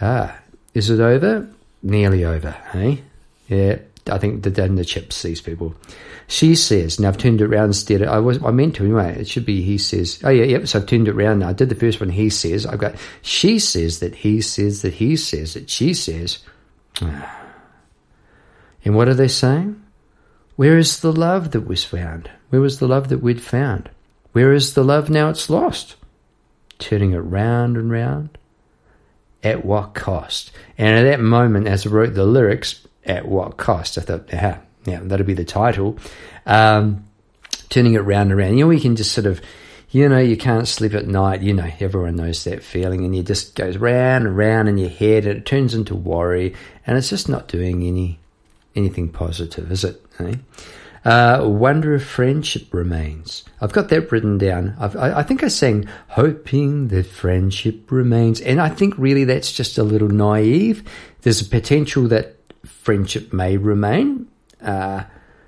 Ah, 0.00 0.38
is 0.72 0.88
it 0.88 1.00
over? 1.00 1.46
Nearly 1.82 2.24
over, 2.24 2.52
hey? 2.72 3.02
Yeah, 3.48 3.80
I 4.10 4.18
think 4.18 4.42
the 4.42 4.62
and 4.62 4.78
the 4.78 4.84
chips, 4.84 5.22
these 5.22 5.40
people. 5.40 5.74
She 6.26 6.54
says, 6.54 7.00
now 7.00 7.08
I've 7.08 7.18
turned 7.18 7.40
it 7.40 7.44
around 7.44 7.66
instead. 7.66 8.02
I 8.02 8.18
was 8.18 8.42
I 8.42 8.50
meant 8.50 8.76
to 8.76 8.84
anyway. 8.84 9.20
It 9.20 9.28
should 9.28 9.46
be 9.46 9.62
he 9.62 9.78
says. 9.78 10.20
Oh 10.24 10.30
yeah, 10.30 10.44
yep. 10.44 10.68
So 10.68 10.78
I've 10.78 10.86
turned 10.86 11.08
it 11.08 11.14
around 11.14 11.40
now. 11.40 11.48
I 11.48 11.52
did 11.52 11.68
the 11.68 11.74
first 11.74 12.00
one. 12.00 12.10
He 12.10 12.30
says. 12.30 12.66
I've 12.66 12.78
got 12.78 12.96
she 13.22 13.58
says 13.58 14.00
that 14.00 14.14
he 14.14 14.40
says 14.40 14.82
that 14.82 14.94
he 14.94 15.16
says 15.16 15.54
that 15.54 15.70
she 15.70 15.94
says. 15.94 16.38
And 18.84 18.94
what 18.94 19.08
are 19.08 19.14
they 19.14 19.28
saying? 19.28 19.82
Where 20.56 20.78
is 20.78 21.00
the 21.00 21.12
love 21.12 21.50
that 21.50 21.66
was 21.66 21.84
found? 21.84 22.30
Where 22.48 22.60
was 22.60 22.78
the 22.78 22.88
love 22.88 23.08
that 23.08 23.22
we'd 23.22 23.42
found? 23.42 23.90
Where 24.32 24.52
is 24.52 24.74
the 24.74 24.84
love 24.84 25.10
now 25.10 25.28
it's 25.28 25.50
lost? 25.50 25.96
Turning 26.78 27.12
it 27.12 27.18
round 27.18 27.76
and 27.76 27.90
round 27.90 28.38
at 29.42 29.64
what 29.64 29.94
cost? 29.94 30.50
And 30.76 30.96
at 30.96 31.10
that 31.10 31.20
moment, 31.20 31.66
as 31.66 31.86
I 31.86 31.90
wrote 31.90 32.14
the 32.14 32.24
lyrics, 32.24 32.86
at 33.08 33.26
what 33.26 33.56
cost? 33.56 33.98
I 33.98 34.02
thought, 34.02 34.28
yeah, 34.32 34.58
yeah, 34.84 35.00
that'll 35.02 35.26
be 35.26 35.34
the 35.34 35.44
title. 35.44 35.98
Um, 36.46 37.04
turning 37.68 37.94
it 37.94 38.00
round 38.00 38.30
and 38.30 38.38
round. 38.38 38.58
You 38.58 38.64
know, 38.64 38.68
we 38.68 38.80
can 38.80 38.96
just 38.96 39.12
sort 39.12 39.26
of, 39.26 39.40
you 39.90 40.08
know, 40.08 40.18
you 40.18 40.36
can't 40.36 40.68
sleep 40.68 40.94
at 40.94 41.06
night. 41.06 41.42
You 41.42 41.54
know, 41.54 41.70
everyone 41.80 42.16
knows 42.16 42.44
that 42.44 42.62
feeling, 42.62 43.04
and 43.04 43.16
you 43.16 43.22
just 43.22 43.54
goes 43.54 43.76
round 43.76 44.26
and 44.26 44.36
round 44.36 44.68
in 44.68 44.78
your 44.78 44.90
head, 44.90 45.26
and 45.26 45.38
it 45.38 45.46
turns 45.46 45.74
into 45.74 45.94
worry, 45.94 46.54
and 46.86 46.96
it's 46.96 47.10
just 47.10 47.28
not 47.28 47.48
doing 47.48 47.82
any 47.86 48.18
anything 48.76 49.08
positive, 49.08 49.72
is 49.72 49.84
it? 49.84 50.00
Eh? 50.20 50.34
Uh, 51.04 51.46
wonder 51.46 51.94
if 51.94 52.04
friendship 52.04 52.72
remains. 52.72 53.44
I've 53.60 53.72
got 53.72 53.88
that 53.88 54.12
written 54.12 54.36
down. 54.36 54.74
I, 54.78 55.20
I 55.20 55.22
think 55.22 55.42
I 55.42 55.48
sang 55.48 55.88
hoping 56.08 56.88
that 56.88 57.06
friendship 57.06 57.90
remains, 57.90 58.40
and 58.40 58.60
I 58.60 58.68
think 58.68 58.96
really 58.98 59.24
that's 59.24 59.52
just 59.52 59.78
a 59.78 59.82
little 59.82 60.08
naive. 60.08 60.88
There's 61.22 61.40
a 61.40 61.46
potential 61.46 62.08
that 62.08 62.37
friendship 62.64 63.32
may 63.32 63.56
remain. 63.56 64.26
Uh, 64.60 65.04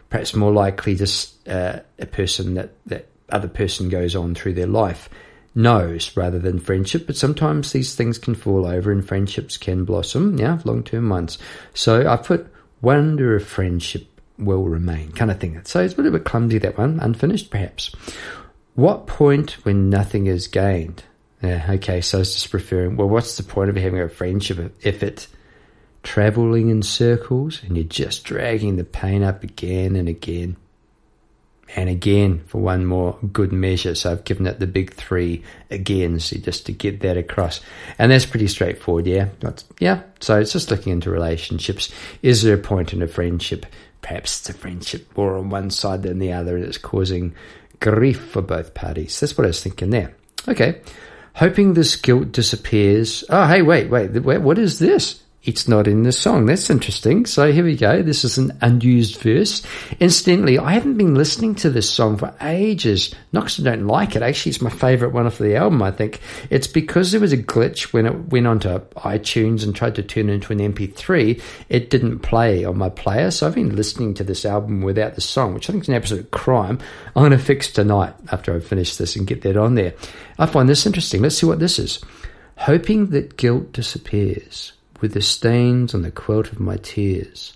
perhaps 0.09 0.35
more 0.35 0.53
likely, 0.53 0.95
just 0.95 1.49
uh, 1.49 1.81
a 1.99 2.07
person 2.07 2.55
that 2.55 2.73
that 2.87 3.07
other 3.31 3.49
person 3.49 3.89
goes 3.89 4.17
on 4.17 4.35
through 4.35 4.55
their 4.55 4.67
life 4.67 5.09
knows 5.55 6.17
rather 6.17 6.39
than 6.39 6.59
friendship. 6.59 7.07
But 7.07 7.17
sometimes 7.17 7.73
these 7.73 7.95
things 7.95 8.19
can 8.19 8.35
fall 8.35 8.67
over, 8.67 8.93
and 8.93 9.07
friendships 9.07 9.57
can 9.57 9.85
blossom. 9.85 10.39
Yeah, 10.39 10.61
long 10.65 10.83
term 10.83 11.09
ones. 11.09 11.39
So 11.75 12.09
I 12.09 12.17
put 12.17 12.47
wonder 12.83 13.37
if 13.37 13.47
friendship 13.47 14.07
will 14.39 14.65
remain, 14.65 15.13
kind 15.13 15.31
of 15.31 15.39
thing. 15.39 15.61
So 15.65 15.83
it's 15.83 15.95
a 15.95 15.97
little 15.99 16.13
bit 16.13 16.25
clumsy, 16.25 16.59
that 16.59 16.79
one, 16.79 16.99
unfinished 17.01 17.51
perhaps. 17.51 17.95
What 18.75 19.07
point 19.07 19.65
when 19.65 19.91
nothing 19.91 20.27
is 20.27 20.49
gained? 20.49 21.05
Yeah, 21.43 21.67
okay, 21.71 22.01
so 22.01 22.21
it's 22.21 22.35
just 22.35 22.53
referring, 22.53 22.97
well, 22.97 23.09
what's 23.09 23.37
the 23.37 23.43
point 23.43 23.71
of 23.71 23.77
having 23.77 24.01
a 24.01 24.09
friendship 24.09 24.75
if 24.83 25.03
it's 25.03 25.29
traveling 26.03 26.69
in 26.69 26.83
circles 26.83 27.63
and 27.63 27.77
you're 27.77 27.85
just 27.85 28.25
dragging 28.25 28.77
the 28.77 28.85
pain 28.85 29.23
up 29.23 29.43
again 29.43 29.97
and 29.97 30.09
again 30.09 30.57
and 31.77 31.89
again 31.89 32.43
for 32.47 32.59
one 32.59 32.85
more 32.85 33.17
good 33.33 33.53
measure. 33.53 33.95
So 33.95 34.11
I've 34.11 34.25
given 34.25 34.47
it 34.47 34.59
the 34.59 34.67
big 34.67 34.95
three 34.95 35.45
again, 35.71 36.19
so 36.19 36.37
just 36.39 36.67
to 36.67 36.73
get 36.73 37.01
that 37.01 37.17
across. 37.17 37.61
And 37.99 38.11
that's 38.11 38.27
pretty 38.27 38.49
straightforward, 38.49 39.07
yeah. 39.07 39.29
That's, 39.39 39.65
yeah, 39.79 40.03
so 40.21 40.41
it's 40.41 40.53
just 40.53 40.71
looking 40.71 40.93
into 40.93 41.11
relationships. 41.11 41.93
Is 42.23 42.43
there 42.43 42.55
a 42.55 42.59
point 42.59 42.93
in 42.93 43.03
a 43.03 43.07
friendship 43.07 43.67
perhaps 44.03 44.41
it's 44.41 44.51
a 44.51 44.53
friendship 44.59 45.17
more 45.17 45.37
on 45.37 45.51
one 45.51 45.71
side 45.71 46.03
than 46.03 46.19
the 46.19 46.33
other 46.33 46.57
and 46.57 46.65
it's 46.65 46.79
causing 46.79 47.35
grief 47.81 48.21
for 48.21 48.43
both 48.43 48.75
parties. 48.75 49.19
That's 49.19 49.37
what 49.37 49.45
I 49.45 49.49
was 49.49 49.63
thinking 49.63 49.91
there. 49.91 50.15
Okay. 50.49 50.81
Hoping 51.35 51.75
this 51.75 51.97
guilt 51.97 52.33
disappears. 52.33 53.25
Oh, 53.31 53.47
hey, 53.47 53.63
wait, 53.63 53.89
wait. 53.89 54.11
What 54.39 54.59
is 54.59 54.79
this? 54.79 55.23
It's 55.43 55.67
not 55.67 55.87
in 55.87 56.03
the 56.03 56.13
song. 56.13 56.45
That's 56.45 56.69
interesting. 56.69 57.25
So 57.25 57.51
here 57.51 57.65
we 57.65 57.75
go. 57.75 58.03
This 58.03 58.25
is 58.25 58.37
an 58.37 58.59
unused 58.61 59.17
verse. 59.23 59.63
Incidentally, 59.99 60.59
I 60.59 60.73
haven't 60.73 60.99
been 60.99 61.15
listening 61.15 61.55
to 61.57 61.71
this 61.71 61.89
song 61.91 62.19
for 62.19 62.35
ages. 62.43 63.15
Not 63.33 63.45
because 63.45 63.67
I 63.67 63.71
don't 63.71 63.87
like 63.87 64.15
it. 64.15 64.23
Actually, 64.23 64.51
it's 64.51 64.61
my 64.61 64.69
favorite 64.69 65.15
one 65.15 65.27
of 65.27 65.39
the 65.39 65.57
album, 65.57 65.81
I 65.83 65.93
think. 65.93 66.21
It's 66.51 66.67
because 66.67 67.11
there 67.11 67.23
was 67.23 67.33
a 67.33 67.39
glitch 67.39 67.95
when 67.95 68.05
it 68.05 68.29
went 68.29 68.47
onto 68.47 68.81
iTunes 68.97 69.65
and 69.65 69.75
tried 69.75 69.95
to 69.95 70.03
turn 70.03 70.29
it 70.29 70.35
into 70.35 70.53
an 70.53 70.59
MP3. 70.59 71.41
It 71.71 71.89
didn't 71.89 72.19
play 72.19 72.67
on 72.67 72.77
my 72.77 72.91
player. 72.91 73.31
So 73.31 73.47
I've 73.47 73.55
been 73.55 73.75
listening 73.75 74.13
to 74.15 74.25
this 74.25 74.45
album 74.45 74.83
without 74.83 75.15
the 75.15 75.23
song, 75.23 75.55
which 75.55 75.71
I 75.71 75.73
think 75.73 75.85
is 75.85 75.89
an 75.89 75.95
absolute 75.95 76.31
crime. 76.33 76.79
I'm 77.17 77.23
going 77.23 77.31
to 77.31 77.39
fix 77.39 77.73
tonight 77.73 78.13
after 78.31 78.55
I 78.55 78.61
finish 78.61 78.97
this 78.97 79.17
and 79.17 79.27
get 79.27 79.41
that 79.43 79.57
on 79.57 79.75
there. 79.75 79.95
I 80.39 80.45
find 80.45 80.69
this 80.69 80.85
interesting. 80.85 81.23
Let's 81.23 81.39
see 81.39 81.47
what 81.47 81.61
this 81.61 81.79
is. 81.79 81.99
Hoping 82.57 83.07
that 83.07 83.39
guilt 83.39 83.73
disappears 83.73 84.75
with 85.01 85.15
the 85.15 85.23
stains 85.23 85.95
on 85.95 86.03
the 86.03 86.11
quilt 86.11 86.53
of 86.53 86.61
my 86.61 86.77
tears, 86.77 87.55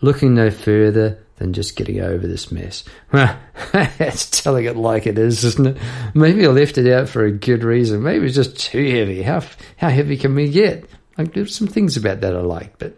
looking 0.00 0.34
no 0.34 0.50
further 0.50 1.18
than 1.36 1.52
just 1.52 1.76
getting 1.76 2.00
over 2.00 2.26
this 2.26 2.52
mess. 2.52 2.84
That's 3.12 4.42
telling 4.42 4.66
it 4.66 4.76
like 4.76 5.06
it 5.06 5.18
is, 5.18 5.42
isn't 5.44 5.66
it? 5.66 5.76
Maybe 6.14 6.46
I 6.46 6.50
left 6.50 6.78
it 6.78 6.92
out 6.92 7.08
for 7.08 7.24
a 7.24 7.32
good 7.32 7.64
reason. 7.64 8.02
Maybe 8.02 8.26
it's 8.26 8.36
just 8.36 8.58
too 8.58 8.88
heavy. 8.90 9.22
How 9.22 9.42
how 9.76 9.88
heavy 9.88 10.16
can 10.16 10.34
we 10.34 10.48
get? 10.48 10.88
Like 11.18 11.34
there's 11.34 11.54
some 11.54 11.68
things 11.68 11.96
about 11.96 12.20
that 12.20 12.36
I 12.36 12.40
like, 12.40 12.78
but 12.78 12.96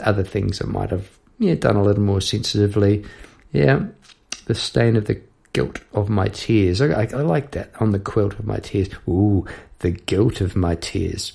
other 0.00 0.24
things 0.24 0.60
I 0.60 0.66
might 0.66 0.90
have 0.90 1.08
yeah 1.38 1.54
done 1.54 1.76
a 1.76 1.82
little 1.82 2.02
more 2.02 2.20
sensitively. 2.20 3.04
Yeah, 3.52 3.86
the 4.46 4.54
stain 4.54 4.96
of 4.96 5.06
the 5.06 5.20
guilt 5.52 5.80
of 5.92 6.08
my 6.08 6.28
tears. 6.28 6.80
I, 6.80 6.86
I, 6.86 7.02
I 7.12 7.22
like 7.22 7.52
that 7.52 7.70
on 7.80 7.90
the 7.90 7.98
quilt 7.98 8.38
of 8.38 8.46
my 8.46 8.58
tears. 8.58 8.88
Ooh, 9.08 9.46
the 9.80 9.90
guilt 9.90 10.40
of 10.40 10.56
my 10.56 10.74
tears. 10.76 11.32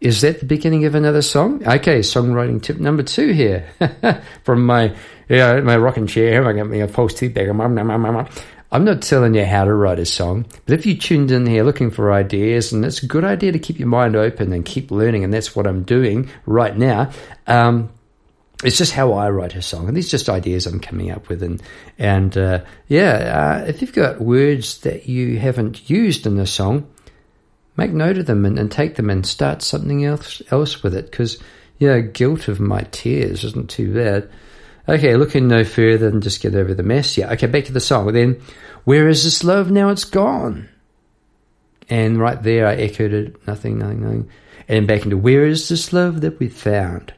Is 0.00 0.20
that 0.20 0.40
the 0.40 0.46
beginning 0.46 0.84
of 0.84 0.94
another 0.94 1.22
song? 1.22 1.66
Okay, 1.66 2.00
songwriting 2.00 2.62
tip 2.62 2.78
number 2.78 3.02
two 3.02 3.32
here 3.32 3.66
from 4.44 4.66
my 4.66 4.94
yeah, 5.28 5.60
my 5.60 5.76
rocking 5.76 6.06
chair. 6.06 6.46
I 6.46 6.52
got 6.52 6.66
me 6.66 6.80
a 6.80 6.88
post-it 6.88 7.32
bag. 7.32 7.48
I'm 7.48 8.84
not 8.84 9.02
telling 9.02 9.34
you 9.34 9.44
how 9.44 9.64
to 9.64 9.72
write 9.72 9.98
a 10.00 10.04
song, 10.04 10.46
but 10.66 10.74
if 10.74 10.84
you 10.84 10.96
tuned 10.96 11.30
in 11.30 11.46
here 11.46 11.62
looking 11.62 11.90
for 11.90 12.12
ideas, 12.12 12.72
and 12.72 12.84
it's 12.84 13.02
a 13.02 13.06
good 13.06 13.24
idea 13.24 13.52
to 13.52 13.58
keep 13.58 13.78
your 13.78 13.88
mind 13.88 14.16
open 14.16 14.52
and 14.52 14.64
keep 14.64 14.90
learning, 14.90 15.22
and 15.22 15.32
that's 15.32 15.54
what 15.54 15.66
I'm 15.66 15.84
doing 15.84 16.28
right 16.44 16.76
now. 16.76 17.10
Um, 17.46 17.90
it's 18.64 18.78
just 18.78 18.92
how 18.92 19.12
I 19.12 19.30
write 19.30 19.54
a 19.54 19.62
song, 19.62 19.88
and 19.88 19.96
these 19.96 20.08
are 20.08 20.18
just 20.18 20.28
ideas 20.28 20.66
I'm 20.66 20.80
coming 20.80 21.10
up 21.10 21.28
with, 21.28 21.42
and 21.42 21.62
and 21.98 22.36
uh, 22.36 22.64
yeah, 22.88 23.62
uh, 23.62 23.64
if 23.66 23.80
you've 23.80 23.92
got 23.92 24.20
words 24.20 24.80
that 24.80 25.08
you 25.08 25.38
haven't 25.38 25.88
used 25.88 26.26
in 26.26 26.36
the 26.36 26.46
song, 26.46 26.88
make 27.76 27.92
note 27.92 28.18
of 28.18 28.26
them 28.26 28.44
and, 28.44 28.58
and 28.58 28.70
take 28.70 28.96
them 28.96 29.10
and 29.10 29.26
start 29.26 29.62
something 29.62 30.04
else 30.04 30.42
else 30.50 30.82
with 30.82 30.94
it, 30.94 31.10
because 31.10 31.42
yeah, 31.78 32.00
guilt 32.00 32.48
of 32.48 32.60
my 32.60 32.82
tears 32.90 33.44
isn't 33.44 33.70
too 33.70 33.94
bad. 33.94 34.30
Okay, 34.88 35.16
looking 35.16 35.48
no 35.48 35.64
further 35.64 36.10
than 36.10 36.20
just 36.20 36.42
get 36.42 36.54
over 36.54 36.74
the 36.74 36.82
mess. 36.82 37.16
Yeah, 37.16 37.32
okay, 37.32 37.46
back 37.46 37.64
to 37.64 37.72
the 37.72 37.80
song. 37.80 38.12
Then, 38.12 38.40
where 38.84 39.08
is 39.08 39.24
this 39.24 39.42
love? 39.42 39.70
Now 39.70 39.88
it's 39.88 40.04
gone. 40.04 40.68
And 41.88 42.18
right 42.18 42.42
there, 42.42 42.66
I 42.66 42.74
echoed 42.74 43.12
it. 43.12 43.46
Nothing, 43.46 43.78
nothing, 43.78 44.02
nothing. 44.02 44.30
And 44.68 44.86
back 44.86 45.04
into 45.04 45.16
where 45.16 45.46
is 45.46 45.68
this 45.68 45.92
love 45.92 46.20
that 46.20 46.38
we 46.38 46.48
found? 46.48 47.14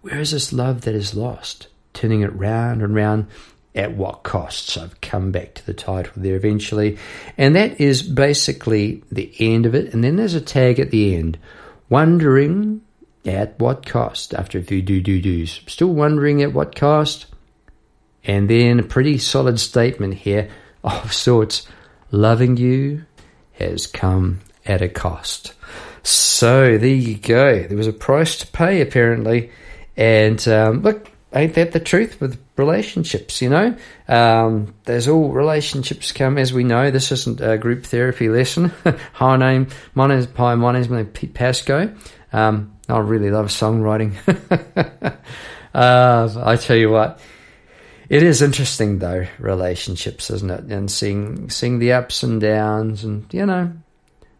Where 0.00 0.20
is 0.20 0.32
this 0.32 0.52
love 0.52 0.82
that 0.82 0.94
is 0.94 1.14
lost? 1.14 1.68
Turning 1.92 2.22
it 2.22 2.34
round 2.34 2.82
and 2.82 2.94
round. 2.94 3.26
At 3.74 3.96
what 3.96 4.22
costs? 4.22 4.76
I've 4.76 5.00
come 5.00 5.32
back 5.32 5.54
to 5.54 5.66
the 5.66 5.74
title 5.74 6.12
there 6.16 6.36
eventually. 6.36 6.96
And 7.36 7.56
that 7.56 7.80
is 7.80 8.02
basically 8.02 9.02
the 9.10 9.32
end 9.40 9.66
of 9.66 9.74
it. 9.74 9.92
And 9.92 10.04
then 10.04 10.14
there's 10.14 10.34
a 10.34 10.40
tag 10.40 10.78
at 10.78 10.92
the 10.92 11.16
end. 11.16 11.38
Wondering 11.88 12.82
at 13.24 13.58
what 13.58 13.84
cost? 13.84 14.32
After 14.32 14.58
a 14.58 14.62
few 14.62 14.80
do 14.80 15.00
do 15.00 15.20
do's. 15.20 15.60
Still 15.66 15.88
wondering 15.88 16.42
at 16.42 16.52
what 16.52 16.76
cost? 16.76 17.26
And 18.22 18.48
then 18.48 18.78
a 18.78 18.84
pretty 18.84 19.18
solid 19.18 19.58
statement 19.58 20.14
here 20.14 20.50
of 20.84 21.12
sorts. 21.12 21.66
Loving 22.10 22.56
you 22.56 23.04
has 23.54 23.86
come 23.86 24.40
at 24.64 24.82
a 24.82 24.88
cost. 24.88 25.52
So 26.02 26.78
there 26.78 26.88
you 26.88 27.16
go. 27.16 27.62
There 27.62 27.76
was 27.76 27.86
a 27.86 27.92
price 27.92 28.38
to 28.38 28.46
pay, 28.46 28.80
apparently. 28.80 29.50
And 29.96 30.46
um, 30.48 30.82
look, 30.82 31.10
ain't 31.32 31.54
that 31.54 31.72
the 31.72 31.80
truth 31.80 32.20
with 32.20 32.38
relationships? 32.56 33.42
You 33.42 33.50
know, 33.50 33.76
um, 34.08 34.74
there's 34.84 35.08
all 35.08 35.30
relationships 35.30 36.12
come 36.12 36.38
as 36.38 36.52
we 36.52 36.64
know. 36.64 36.90
This 36.90 37.12
isn't 37.12 37.40
a 37.40 37.58
group 37.58 37.84
therapy 37.84 38.28
lesson. 38.28 38.72
Hi, 39.14 39.36
name. 39.36 39.68
My 39.94 40.06
name's 40.06 40.26
Pi. 40.26 40.54
My 40.54 40.72
name's 40.72 41.08
Pete 41.12 41.34
Pasco. 41.34 41.94
Um, 42.32 42.76
I 42.88 42.98
really 42.98 43.30
love 43.30 43.46
songwriting. 43.46 44.14
uh, 45.74 46.42
I 46.44 46.56
tell 46.56 46.76
you 46.76 46.90
what, 46.90 47.20
it 48.08 48.22
is 48.22 48.42
interesting 48.42 48.98
though 48.98 49.26
relationships, 49.38 50.30
isn't 50.30 50.50
it? 50.50 50.64
And 50.64 50.90
seeing 50.90 51.48
seeing 51.50 51.78
the 51.78 51.92
ups 51.92 52.22
and 52.22 52.40
downs, 52.40 53.04
and 53.04 53.32
you 53.32 53.46
know, 53.46 53.72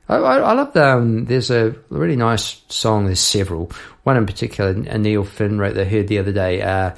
I, 0.09 0.17
I, 0.17 0.53
love 0.53 0.75
the. 0.75 0.87
Um, 0.87 1.25
there's 1.25 1.51
a 1.51 1.75
really 1.89 2.17
nice 2.17 2.63
song. 2.69 3.07
There's 3.07 3.21
several. 3.21 3.71
One 4.03 4.19
in 4.19 4.27
particular, 4.27 4.75
Neil 4.75 5.25
Finn 5.25 5.59
wrote. 5.59 5.75
They 5.75 5.89
heard 5.89 6.09
the 6.09 6.19
other 6.19 6.33
day. 6.33 6.61
Uh, 6.61 6.95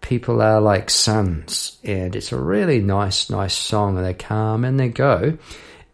People 0.00 0.40
are 0.40 0.60
like 0.60 0.90
suns, 0.90 1.78
and 1.82 2.14
it's 2.14 2.32
a 2.32 2.40
really 2.40 2.80
nice, 2.80 3.28
nice 3.28 3.54
song. 3.54 3.96
And 3.96 4.06
they 4.06 4.14
come 4.14 4.64
and 4.64 4.78
they 4.78 4.88
go, 4.88 5.36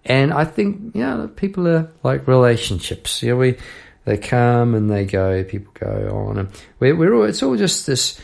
and 0.04 0.32
I 0.32 0.44
think 0.44 0.94
you 0.94 1.02
know 1.02 1.28
people 1.34 1.66
are 1.68 1.90
like 2.02 2.28
relationships. 2.28 3.22
You 3.22 3.30
know, 3.30 3.36
we 3.36 3.56
they 4.04 4.18
come 4.18 4.74
and 4.74 4.90
they 4.90 5.04
go. 5.04 5.44
People 5.44 5.72
go 5.78 6.26
on, 6.28 6.38
and 6.38 6.48
we're, 6.80 6.96
we're 6.96 7.14
all, 7.14 7.24
it's 7.24 7.42
all 7.42 7.56
just 7.56 7.86
this 7.86 8.20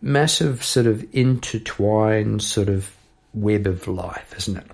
massive 0.00 0.64
sort 0.64 0.86
of 0.86 1.04
intertwined 1.12 2.42
sort 2.42 2.68
of 2.68 2.94
web 3.34 3.66
of 3.66 3.88
life, 3.88 4.34
isn't 4.36 4.56
it? 4.56 4.66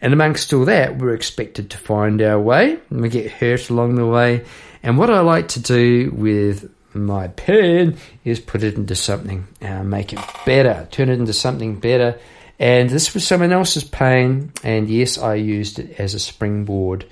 And 0.00 0.12
amongst 0.12 0.52
all 0.52 0.64
that, 0.64 0.98
we're 0.98 1.14
expected 1.14 1.70
to 1.70 1.78
find 1.78 2.20
our 2.22 2.40
way, 2.40 2.78
and 2.90 3.00
we 3.00 3.08
get 3.08 3.30
hurt 3.30 3.70
along 3.70 3.94
the 3.94 4.06
way. 4.06 4.44
And 4.82 4.98
what 4.98 5.10
I 5.10 5.20
like 5.20 5.48
to 5.48 5.60
do 5.60 6.10
with 6.14 6.70
my 6.94 7.28
pen 7.28 7.96
is 8.24 8.40
put 8.40 8.62
it 8.62 8.76
into 8.76 8.94
something, 8.94 9.46
uh, 9.60 9.82
make 9.82 10.12
it 10.12 10.20
better, 10.44 10.86
turn 10.90 11.08
it 11.08 11.18
into 11.18 11.32
something 11.32 11.78
better. 11.80 12.18
And 12.58 12.90
this 12.90 13.14
was 13.14 13.26
someone 13.26 13.52
else's 13.52 13.84
pain, 13.84 14.52
and 14.62 14.88
yes, 14.88 15.18
I 15.18 15.34
used 15.34 15.78
it 15.78 15.98
as 15.98 16.14
a 16.14 16.20
springboard, 16.20 17.06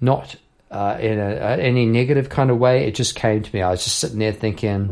not 0.00 0.36
uh, 0.70 0.98
in 1.00 1.18
a, 1.18 1.36
a, 1.36 1.56
any 1.58 1.86
negative 1.86 2.28
kind 2.28 2.50
of 2.50 2.58
way. 2.58 2.86
It 2.86 2.94
just 2.94 3.14
came 3.14 3.42
to 3.42 3.54
me. 3.54 3.62
I 3.62 3.70
was 3.70 3.84
just 3.84 3.98
sitting 3.98 4.18
there 4.18 4.32
thinking, 4.32 4.90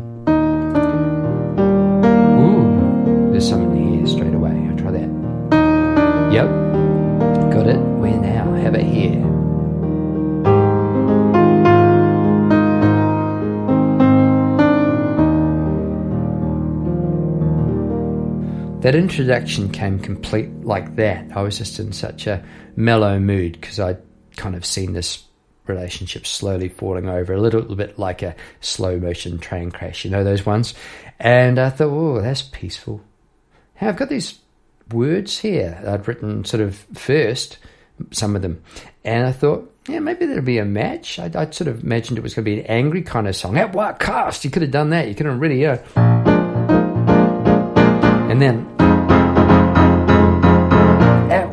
ooh, 2.39 3.31
there's 3.33 3.49
something 3.49 3.95
here 3.95 4.07
straight 4.07 4.35
away. 4.35 4.51
I'll 4.51 4.77
try 4.77 4.93
that. 4.93 5.11
Yep, 6.33 6.49
got 7.53 7.67
it. 7.67 7.79
Where 7.79 8.17
now? 8.17 8.55
Have 8.55 8.75
it 8.77 8.85
here. 8.85 9.24
That 18.85 18.95
introduction 18.95 19.73
came 19.73 19.99
complete 19.99 20.51
like 20.61 20.97
that. 20.97 21.35
I 21.35 21.41
was 21.41 21.57
just 21.57 21.79
in 21.79 21.95
such 21.95 22.27
a 22.27 22.45
mellow 22.77 23.19
mood 23.19 23.53
because 23.59 23.81
I'd 23.81 23.97
kind 24.37 24.55
of 24.55 24.67
seen 24.67 24.93
this 24.93 25.25
relationship 25.67 26.27
slowly 26.27 26.69
falling 26.69 27.09
over, 27.09 27.33
a 27.33 27.41
little, 27.41 27.63
little 27.63 27.77
bit 27.77 27.99
like 27.99 28.21
a 28.21 28.37
slow 28.61 28.99
motion 28.99 29.39
train 29.39 29.71
crash. 29.71 30.05
You 30.05 30.11
know 30.11 30.23
those 30.23 30.45
ones? 30.45 30.75
And 31.19 31.59
I 31.59 31.71
thought, 31.71 31.89
oh, 31.89 32.21
that's 32.21 32.43
peaceful. 32.43 33.01
Hey, 33.73 33.89
I've 33.89 33.97
got 33.97 34.11
these 34.11 34.39
words 34.93 35.39
here 35.39 35.83
I'd 35.87 36.07
written 36.07 36.45
sort 36.45 36.61
of 36.61 36.77
first, 36.93 37.57
some 38.11 38.37
of 38.37 38.43
them. 38.43 38.63
And 39.03 39.27
I 39.27 39.33
thought, 39.33 39.75
yeah, 39.89 40.01
maybe 40.01 40.27
there'll 40.27 40.43
be 40.43 40.59
a 40.59 40.67
match. 40.67 41.19
I'd, 41.19 41.35
I'd, 41.37 41.55
sort 41.55 41.69
of 41.69 41.85
imagined 41.85 42.19
it 42.19 42.23
was 42.23 42.35
going 42.35 42.45
to 42.45 42.51
be 42.51 42.61
an 42.61 42.67
angry 42.67 43.01
kind 43.01 43.29
of 43.29 43.35
song. 43.35 43.57
At 43.57 43.73
what 43.73 43.99
cost? 43.99 44.45
You 44.45 44.51
could 44.51 44.61
have 44.61 44.71
done 44.71 44.91
that. 44.91 45.09
You 45.09 45.15
could 45.15 45.25
have 45.25 45.41
really, 45.41 45.63
yeah. 45.63 45.83
And 45.97 46.14
then 48.45 48.85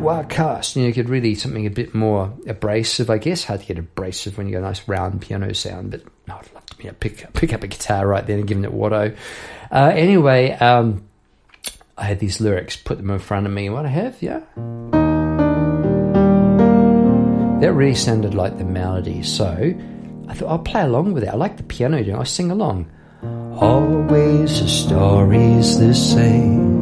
what 0.02 0.30
cost? 0.30 0.76
You 0.76 0.82
know, 0.82 0.88
you 0.88 0.94
could 0.94 1.10
really 1.10 1.36
something 1.36 1.66
a 1.66 1.70
bit 1.70 1.94
more 1.94 2.34
abrasive, 2.48 3.10
I 3.10 3.18
guess. 3.18 3.44
Hard 3.44 3.62
to 3.62 3.66
get 3.66 3.78
abrasive 3.78 4.38
when 4.38 4.48
you 4.48 4.54
got 4.54 4.60
a 4.60 4.62
nice 4.62 4.88
round 4.88 5.22
piano 5.22 5.54
sound, 5.54 5.92
but 5.92 6.02
oh, 6.30 6.40
I'd 6.40 6.54
love 6.54 6.66
to 6.66 6.84
you 6.84 6.90
know, 6.90 6.96
pick 7.00 7.32
pick 7.34 7.54
up 7.54 7.64
a 7.64 7.68
guitar 7.68 8.06
right 8.08 8.26
then 8.26 8.40
and 8.40 8.48
give 8.48 8.58
it 8.58 8.72
Watto. 8.72 9.16
Uh, 9.72 9.92
anyway, 9.94 10.52
um, 10.54 11.04
I 11.98 12.06
had 12.06 12.20
these 12.20 12.42
lyrics, 12.42 12.76
put 12.76 12.98
them 12.98 13.12
in 13.12 13.20
front 13.20 13.46
of 13.46 13.54
me. 13.54 13.70
What 13.70 13.86
I 13.86 13.90
have, 13.90 14.22
yeah. 14.22 14.42
That 17.62 17.74
really 17.74 17.96
sounded 17.96 18.34
like 18.34 18.58
the 18.58 18.66
melody, 18.66 19.22
so 19.22 19.74
I 20.28 20.34
thought 20.34 20.50
I'll 20.50 20.60
play 20.60 20.82
along 20.82 21.14
with 21.14 21.24
it. 21.24 21.30
I 21.30 21.36
like 21.36 21.58
the 21.58 21.64
piano, 21.64 21.98
you 22.00 22.14
know, 22.14 22.22
I 22.22 22.24
sing 22.24 22.50
along. 22.50 22.90
Always 23.54 24.62
the 24.62 24.68
story's 24.68 25.78
the 25.78 25.94
same 25.94 26.81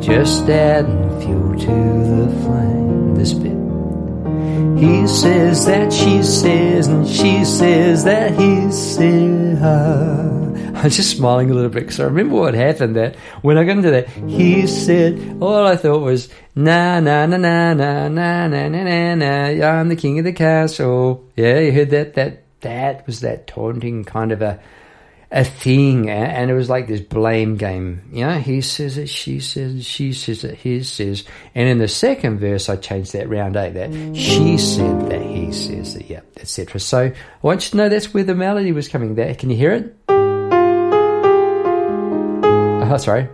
just 0.00 0.48
adding 0.48 1.20
fuel 1.20 1.58
to 1.58 1.66
the 1.66 2.42
flame. 2.42 3.14
This 3.14 3.32
bit. 3.32 3.56
He 4.78 5.06
says 5.06 5.64
that 5.66 5.92
she 5.92 6.22
says, 6.22 6.86
and 6.86 7.08
she 7.08 7.44
says 7.44 8.04
that 8.04 8.32
he 8.32 8.66
her. 9.56 10.72
I'm 10.76 10.90
just 10.90 11.16
smiling 11.16 11.50
a 11.50 11.54
little 11.54 11.70
bit 11.70 11.80
because 11.80 12.00
I 12.00 12.04
remember 12.04 12.36
what 12.36 12.54
happened 12.54 12.96
that 12.96 13.16
when 13.40 13.56
I 13.56 13.64
got 13.64 13.78
into 13.78 13.90
that, 13.90 14.08
he 14.28 14.66
said, 14.66 15.38
all 15.40 15.66
I 15.66 15.76
thought 15.76 16.02
was, 16.02 16.28
na 16.54 17.00
na 17.00 17.24
na 17.26 17.38
na 17.38 17.74
na 17.74 18.08
na 18.08 18.48
na 18.48 18.68
na 18.68 18.68
na 18.68 19.14
na, 19.14 19.66
I'm 19.66 19.88
the 19.88 19.96
king 19.96 20.18
of 20.18 20.26
the 20.26 20.32
castle. 20.32 21.24
Yeah, 21.36 21.60
you 21.60 21.72
heard 21.72 21.90
that? 21.90 22.14
That 22.14 22.42
that 22.60 23.06
was 23.06 23.20
that 23.20 23.46
taunting 23.46 24.04
kind 24.04 24.32
of 24.32 24.42
a 24.42 24.60
a 25.30 25.44
thing, 25.44 26.08
and 26.08 26.50
it 26.50 26.54
was 26.54 26.70
like 26.70 26.86
this 26.86 27.00
blame 27.00 27.56
game. 27.56 28.08
You 28.12 28.26
know, 28.26 28.38
he 28.38 28.60
says 28.60 28.96
it, 28.96 29.08
she 29.08 29.40
says 29.40 29.74
it, 29.74 29.84
she 29.84 30.12
says 30.12 30.44
it, 30.44 30.56
he 30.56 30.82
says. 30.82 31.24
And 31.54 31.68
in 31.68 31.78
the 31.78 31.88
second 31.88 32.38
verse, 32.38 32.68
I 32.68 32.76
changed 32.76 33.12
that 33.12 33.28
round 33.28 33.56
eight. 33.56 33.74
That 33.74 34.16
she 34.16 34.56
said 34.58 35.10
that 35.10 35.22
he 35.22 35.52
says 35.52 35.96
it, 35.96 36.08
yeah, 36.08 36.20
etc. 36.36 36.80
So 36.80 36.98
I 37.06 37.14
want 37.42 37.64
you 37.64 37.70
to 37.72 37.76
know 37.76 37.88
that's 37.88 38.14
where 38.14 38.24
the 38.24 38.34
melody 38.34 38.72
was 38.72 38.88
coming. 38.88 39.14
There, 39.14 39.34
can 39.34 39.50
you 39.50 39.56
hear 39.56 39.72
it? 39.72 39.96
Oh, 42.88 42.96
sorry. 42.98 43.28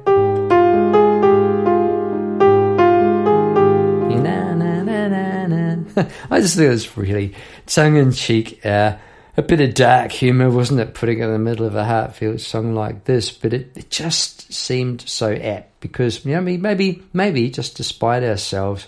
I 6.31 6.41
just 6.41 6.57
thought 6.57 6.65
it 6.65 6.69
was 6.71 6.97
really 6.97 7.35
tongue 7.67 7.97
in 7.97 8.13
cheek. 8.13 8.65
Uh, 8.65 8.97
a 9.37 9.43
bit 9.43 9.61
of 9.61 9.75
dark 9.75 10.13
humour, 10.13 10.51
wasn't 10.51 10.81
it, 10.81 10.95
putting 10.95 11.21
it 11.21 11.25
in 11.25 11.33
the 11.33 11.39
middle 11.39 11.67
of 11.67 11.75
a 11.75 11.85
heartfelt 11.85 12.41
song 12.41 12.75
like 12.75 13.05
this? 13.05 13.31
But 13.31 13.55
it, 13.55 13.73
it 13.75 13.91
just 13.91 14.53
seemed 14.53 15.01
so 15.03 15.33
apt 15.33 15.81
because, 15.81 16.25
you 16.25 16.35
know, 16.35 16.41
maybe, 16.41 17.03
maybe 17.13 17.49
just 17.51 17.77
despite 17.77 18.23
ourselves, 18.23 18.87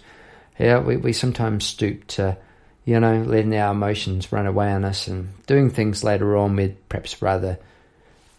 yeah, 0.59 0.81
we, 0.81 0.97
we 0.97 1.13
sometimes 1.15 1.65
stoop 1.65 2.07
to, 2.09 2.37
you 2.85 3.01
know, 3.01 3.23
letting 3.23 3.57
our 3.57 3.73
emotions 3.73 4.33
run 4.33 4.47
away 4.47 4.71
on 4.71 4.85
us 4.85 5.09
and 5.09 5.29
doing 5.47 5.71
things 5.71 6.05
later 6.05 6.37
on 6.37 6.57
we'd 6.57 6.89
perhaps 6.91 7.23
rather 7.23 7.59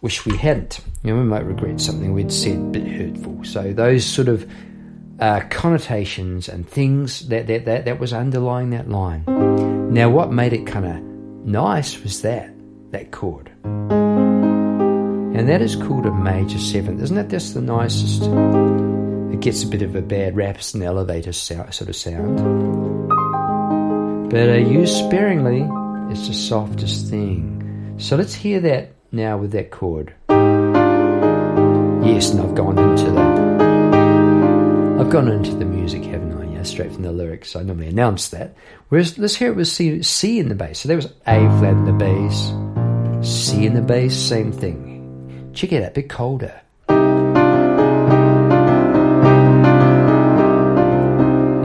wish 0.00 0.24
we 0.24 0.36
hadn't. 0.36 0.80
You 1.02 1.12
know, 1.12 1.20
we 1.20 1.26
might 1.26 1.44
regret 1.44 1.80
something 1.80 2.12
we'd 2.12 2.32
said 2.32 2.56
a 2.56 2.60
bit 2.60 2.86
hurtful. 2.86 3.42
So 3.42 3.72
those 3.72 4.06
sort 4.06 4.28
of 4.28 4.48
uh, 5.18 5.40
connotations 5.50 6.48
and 6.48 6.68
things 6.68 7.26
that, 7.28 7.48
that, 7.48 7.64
that, 7.64 7.84
that 7.86 7.98
was 7.98 8.12
underlying 8.12 8.70
that 8.70 8.88
line. 8.88 9.24
Now, 9.92 10.08
what 10.08 10.30
made 10.30 10.52
it 10.52 10.66
kind 10.66 10.86
of 10.86 11.15
nice 11.46 12.02
was 12.02 12.22
that, 12.22 12.50
that 12.90 13.12
chord. 13.12 13.50
And 13.64 15.48
that 15.48 15.62
is 15.62 15.76
called 15.76 16.06
a 16.06 16.12
major 16.12 16.58
seventh. 16.58 17.00
Isn't 17.02 17.16
that 17.16 17.28
just 17.28 17.54
the 17.54 17.60
nicest? 17.60 18.22
It 19.32 19.40
gets 19.40 19.62
a 19.62 19.66
bit 19.66 19.82
of 19.82 19.94
a 19.94 20.02
bad 20.02 20.34
rap, 20.36 20.56
it's 20.56 20.74
an 20.74 20.82
elevator 20.82 21.32
sort 21.32 21.80
of 21.80 21.96
sound. 21.96 23.08
But 24.30 24.48
uh, 24.48 24.54
used 24.54 24.96
sparingly, 24.96 25.68
it's 26.12 26.26
the 26.26 26.34
softest 26.34 27.08
thing. 27.08 27.94
So 27.98 28.16
let's 28.16 28.34
hear 28.34 28.60
that 28.60 28.92
now 29.12 29.38
with 29.38 29.52
that 29.52 29.70
chord. 29.70 30.14
Yes, 32.04 32.30
and 32.30 32.40
I've 32.40 32.54
gone 32.54 32.78
into 32.78 33.10
that. 33.12 33.40
I've 35.00 35.10
gone 35.10 35.28
into 35.28 35.54
the 35.54 35.64
music, 35.64 36.04
haven't 36.04 36.32
I? 36.32 36.35
Straight 36.66 36.92
from 36.92 37.04
the 37.04 37.12
lyrics. 37.12 37.54
I 37.56 37.62
normally 37.62 37.86
announce 37.86 38.28
that. 38.28 38.54
Whereas 38.88 39.16
let's 39.16 39.36
hear 39.36 39.52
it 39.52 39.56
with 39.56 39.68
C, 39.68 40.02
C 40.02 40.38
in 40.38 40.48
the 40.50 40.54
bass. 40.54 40.80
So 40.80 40.88
there 40.88 40.96
was 40.96 41.06
A 41.26 41.38
flat 41.58 41.72
in 41.72 41.84
the 41.86 41.92
bass, 41.92 42.52
C 43.26 43.64
in 43.64 43.74
the 43.74 43.80
bass, 43.80 44.14
same 44.14 44.52
thing. 44.52 45.52
Check 45.54 45.72
it 45.72 45.82
out, 45.82 45.92
a 45.92 45.94
bit 45.94 46.10
colder. 46.10 46.60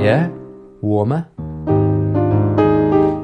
Yeah, 0.02 0.30
warmer. 0.82 1.28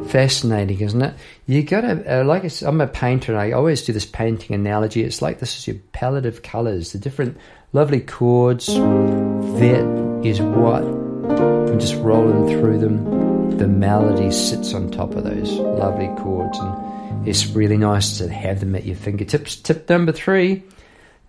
Fascinating, 0.10 0.82
isn't 0.82 1.02
it? 1.02 1.13
You 1.46 1.63
gotta, 1.63 2.22
uh, 2.22 2.24
like 2.26 2.44
I'm 2.63 2.82
a 2.82 2.88
painter 2.88 3.32
and 3.32 3.40
I 3.40 3.52
always 3.52 3.84
do 3.84 3.94
this 3.94 4.06
painting 4.06 4.56
analogy. 4.56 5.04
It's 5.04 5.22
like 5.22 5.40
this 5.40 5.58
is 5.58 5.68
your 5.68 5.78
palette 5.94 6.26
of 6.26 6.42
colors, 6.44 6.92
the 6.92 6.98
different 6.98 7.38
lovely 7.72 8.02
chords. 8.02 8.68
That 8.68 10.22
is 10.24 10.42
what 10.42 10.84
Just 11.80 11.96
rolling 11.96 12.48
through 12.60 12.80
them. 12.80 13.58
The 13.58 13.68
melody 13.68 14.32
sits 14.32 14.74
on 14.74 14.90
top 14.90 15.16
of 15.16 15.24
those 15.24 15.52
lovely 15.52 16.08
chords, 16.22 16.58
and 16.60 17.28
it's 17.28 17.48
really 17.48 17.78
nice 17.78 18.18
to 18.18 18.30
have 18.30 18.60
them 18.60 18.76
at 18.76 18.86
your 18.86 18.96
fingertips. 18.96 19.56
Tip 19.56 19.90
number 19.90 20.12
three 20.12 20.63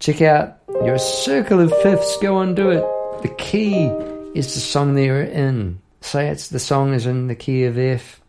check 0.00 0.22
out 0.22 0.58
your 0.84 0.98
circle 0.98 1.60
of 1.60 1.76
fifths. 1.82 2.16
Go 2.18 2.36
on, 2.36 2.54
do 2.54 2.70
it. 2.70 2.84
The 3.22 3.34
key 3.36 3.86
is 4.34 4.54
the 4.54 4.60
song 4.60 4.94
they're 4.94 5.22
in. 5.22 5.80
Say 6.00 6.28
it's 6.28 6.48
the 6.48 6.58
song 6.58 6.94
is 6.94 7.06
in 7.06 7.26
the 7.26 7.34
key 7.34 7.64
of 7.64 7.76
F. 7.76 8.20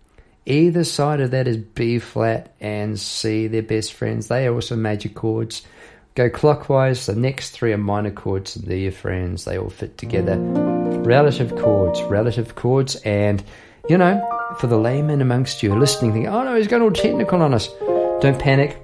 Either 0.46 0.84
side 0.84 1.22
of 1.22 1.32
that 1.32 1.48
is 1.48 1.58
B 1.58 2.00
flat 2.00 2.54
and 2.60 3.00
C. 3.00 3.48
They're 3.48 3.62
best 3.62 3.94
friends. 3.94 4.28
They 4.28 4.48
are 4.48 4.54
also 4.54 4.76
major 4.76 5.10
chords. 5.10 5.64
Go 6.20 6.30
clockwise, 6.30 7.06
the 7.06 7.16
next 7.16 7.52
three 7.52 7.72
are 7.72 7.78
minor 7.78 8.12
chords, 8.12 8.58
and 8.58 8.68
they're 8.68 8.76
your 8.76 8.92
friends. 8.92 9.46
They 9.46 9.58
all 9.58 9.70
fit 9.70 9.98
together. 9.98 10.36
Relative 10.38 11.56
chords, 11.56 12.02
relative 12.02 12.56
chords, 12.56 12.98
and 13.06 13.42
you 13.88 13.98
know, 13.98 14.22
for 14.60 14.68
the 14.68 14.78
layman 14.78 15.22
amongst 15.22 15.64
you 15.64 15.74
listening, 15.74 16.12
thinking, 16.12 16.30
oh 16.30 16.44
no, 16.44 16.58
he's 16.58 16.68
going 16.68 16.82
all 16.82 16.92
technical 16.92 17.42
on 17.42 17.54
us. 17.54 17.70
Don't 18.20 18.38
panic. 18.38 18.78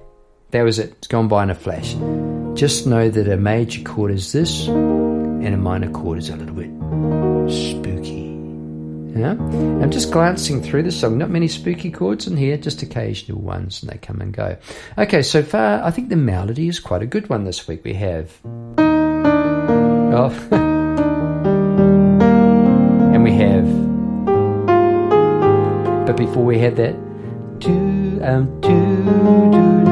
That 0.52 0.62
was 0.62 0.80
it. 0.80 0.94
It's 0.94 1.08
gone 1.08 1.28
by 1.28 1.44
in 1.44 1.50
a 1.50 1.56
flash. 1.56 1.94
Just 2.58 2.88
know 2.88 3.10
that 3.10 3.28
a 3.28 3.36
major 3.36 3.84
chord 3.84 4.12
is 4.12 4.32
this, 4.32 4.70
and 4.70 5.46
a 5.46 5.58
minor 5.58 5.92
chord 5.92 6.20
is 6.20 6.30
a 6.30 6.38
little 6.38 6.56
bit 6.56 6.72
spooky. 7.52 7.95
Yeah? 9.16 9.32
I'm 9.32 9.92
just 9.92 10.12
glancing 10.12 10.62
through 10.62 10.84
the 10.84 10.92
song. 10.92 11.18
Not 11.18 11.30
many 11.30 11.48
spooky 11.48 11.90
chords 11.90 12.28
in 12.28 12.36
here, 12.36 12.58
just 12.58 12.82
occasional 12.82 13.40
ones, 13.40 13.82
and 13.82 13.90
they 13.90 13.98
come 13.98 14.20
and 14.20 14.34
go. 14.34 14.58
Okay, 14.98 15.22
so 15.22 15.42
far, 15.42 15.82
I 15.82 15.92
think 15.92 16.10
the 16.10 16.18
melody 16.18 16.68
is 16.68 16.82
quite 16.82 17.02
a 17.02 17.06
good 17.06 17.30
one 17.30 17.46
this 17.46 17.66
week. 17.66 17.86
We 17.86 17.94
have. 17.94 18.38
Oh. 18.78 20.30
and 23.14 23.24
we 23.24 23.32
have. 23.34 23.66
But 26.06 26.18
before 26.18 26.44
we 26.44 26.60
had 26.60 26.76
that. 26.76 26.96
Do, 27.60 28.20
um, 28.22 28.60
do, 28.60 28.70
do, 28.70 29.85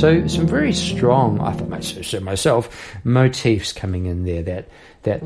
So 0.00 0.26
some 0.28 0.46
very 0.46 0.72
strong, 0.72 1.42
I 1.42 1.52
thought 1.52 1.68
myself, 1.68 2.22
myself 2.22 2.96
motifs 3.04 3.70
coming 3.70 4.06
in 4.06 4.24
there. 4.24 4.42
That 4.42 4.68
that 5.02 5.20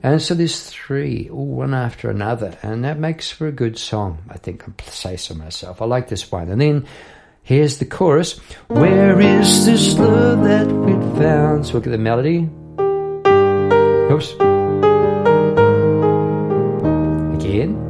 and 0.00 0.22
so 0.22 0.34
there's 0.36 0.70
three, 0.70 1.28
all 1.28 1.46
one 1.46 1.74
after 1.74 2.08
another, 2.08 2.56
and 2.62 2.84
that 2.84 3.00
makes 3.00 3.32
for 3.32 3.48
a 3.48 3.52
good 3.52 3.76
song. 3.76 4.18
I 4.30 4.38
think 4.38 4.62
I 4.68 4.70
say 4.84 5.16
so 5.16 5.34
myself. 5.34 5.82
I 5.82 5.84
like 5.84 6.08
this 6.08 6.30
one, 6.30 6.48
and 6.48 6.60
then. 6.60 6.86
Here's 7.42 7.78
the 7.78 7.86
chorus. 7.86 8.38
Where 8.66 9.18
is 9.18 9.64
this 9.64 9.96
love 9.96 10.44
that 10.44 10.66
we'd 10.66 11.16
found? 11.18 11.64
So 11.64 11.72
look 11.72 11.86
at 11.86 11.92
the 11.92 11.96
melody. 11.96 12.46
Oops. 14.12 14.32
Again. 17.42 17.87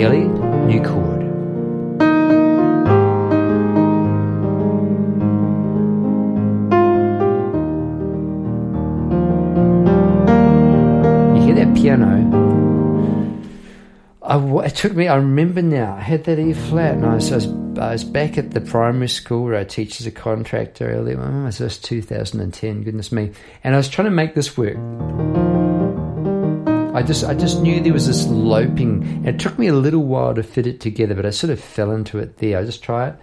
Nearly 0.00 0.24
new 0.66 0.82
chord. 0.82 1.20
You 11.36 11.42
hear 11.42 11.54
that 11.54 11.76
piano? 11.76 12.08
I, 14.22 14.38
it 14.64 14.74
took 14.74 14.94
me, 14.94 15.06
I 15.06 15.16
remember 15.16 15.60
now, 15.60 15.96
I 15.96 16.00
had 16.00 16.24
that 16.24 16.38
E 16.38 16.54
flat 16.54 16.94
and 16.94 17.04
I 17.04 17.16
was, 17.16 17.30
I 17.30 17.34
was, 17.34 17.46
I 17.78 17.92
was 17.92 18.04
back 18.04 18.38
at 18.38 18.52
the 18.52 18.62
primary 18.62 19.08
school 19.08 19.44
where 19.44 19.56
I 19.56 19.64
teach 19.64 20.00
as 20.00 20.06
a 20.06 20.10
contractor 20.10 20.90
earlier. 20.90 21.20
Oh, 21.20 21.44
this 21.44 21.60
was 21.60 21.76
2010, 21.76 22.84
goodness 22.84 23.12
me. 23.12 23.32
And 23.62 23.74
I 23.74 23.76
was 23.76 23.90
trying 23.90 24.06
to 24.06 24.12
make 24.12 24.34
this 24.34 24.56
work. 24.56 24.78
I 26.92 27.02
just 27.04 27.24
I 27.24 27.34
just 27.34 27.62
knew 27.62 27.80
there 27.80 27.92
was 27.92 28.08
this 28.08 28.26
loping, 28.26 29.02
and 29.04 29.28
it 29.28 29.38
took 29.38 29.56
me 29.58 29.68
a 29.68 29.72
little 29.72 30.02
while 30.02 30.34
to 30.34 30.42
fit 30.42 30.66
it 30.66 30.80
together, 30.80 31.14
but 31.14 31.24
I 31.24 31.30
sort 31.30 31.50
of 31.50 31.60
fell 31.60 31.92
into 31.92 32.18
it 32.18 32.38
there. 32.38 32.58
I 32.58 32.64
just 32.64 32.82
try 32.82 33.08
it. 33.08 33.16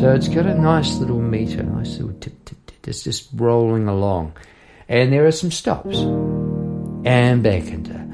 So 0.00 0.14
it's 0.14 0.28
got 0.28 0.46
a 0.46 0.54
nice 0.54 0.96
little 0.96 1.20
meter, 1.20 1.62
nice 1.62 1.98
little 1.98 2.18
tip, 2.18 2.44
tip, 2.46 2.56
tip. 2.66 2.88
It's 2.88 3.04
just 3.04 3.28
rolling 3.34 3.88
along. 3.88 4.32
And 4.88 5.12
there 5.12 5.26
are 5.26 5.32
some 5.32 5.50
stops. 5.50 5.98
And 7.04 7.42
back 7.42 7.68
into 7.68 8.09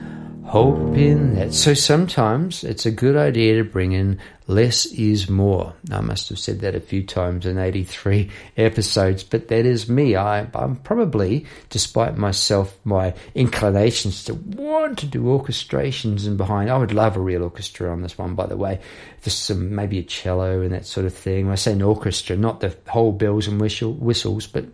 hoping 0.47 1.35
that. 1.35 1.53
So 1.53 1.75
sometimes 1.75 2.63
it's 2.63 2.87
a 2.87 2.91
good 2.91 3.17
idea 3.17 3.57
to 3.57 3.65
bring 3.65 3.93
in 3.93 4.19
less 4.47 4.87
is 4.87 5.29
more. 5.29 5.75
I 5.91 6.01
must 6.01 6.29
have 6.29 6.39
said 6.39 6.61
that 6.61 6.77
a 6.77 6.81
few 6.81 7.05
times 7.05 7.47
in 7.47 7.59
83 7.59 8.31
episodes, 8.57 9.25
but 9.25 9.49
that 9.49 9.67
is 9.67 9.89
me. 9.89 10.15
I, 10.15 10.47
I'm 10.55 10.77
probably, 10.77 11.47
despite 11.69 12.17
myself, 12.17 12.79
my 12.85 13.15
inclinations 13.35 14.23
to 14.25 14.35
want 14.35 15.01
to 15.01 15.07
do 15.07 15.25
orchestrations 15.25 16.27
and 16.27 16.39
behind. 16.39 16.71
I 16.71 16.79
would 16.79 16.95
love 16.95 17.17
a 17.17 17.21
real 17.21 17.43
orchestra 17.43 17.91
on 17.91 18.03
this 18.03 18.17
one, 18.17 18.37
by 18.37 18.47
the 18.47 18.57
way. 18.57 18.81
Just 19.23 19.43
some, 19.43 19.75
maybe 19.75 19.99
a 19.99 20.05
cello 20.05 20.63
and 20.63 20.73
that 20.73 20.87
sort 20.87 21.07
of 21.07 21.15
thing. 21.15 21.47
When 21.47 21.53
I 21.53 21.57
say 21.57 21.73
an 21.73 21.83
orchestra, 21.83 22.37
not 22.37 22.61
the 22.61 22.77
whole 22.87 23.13
bells 23.13 23.49
and 23.49 23.61
whistle, 23.61 23.95
whistles, 23.95 24.47
but 24.47 24.67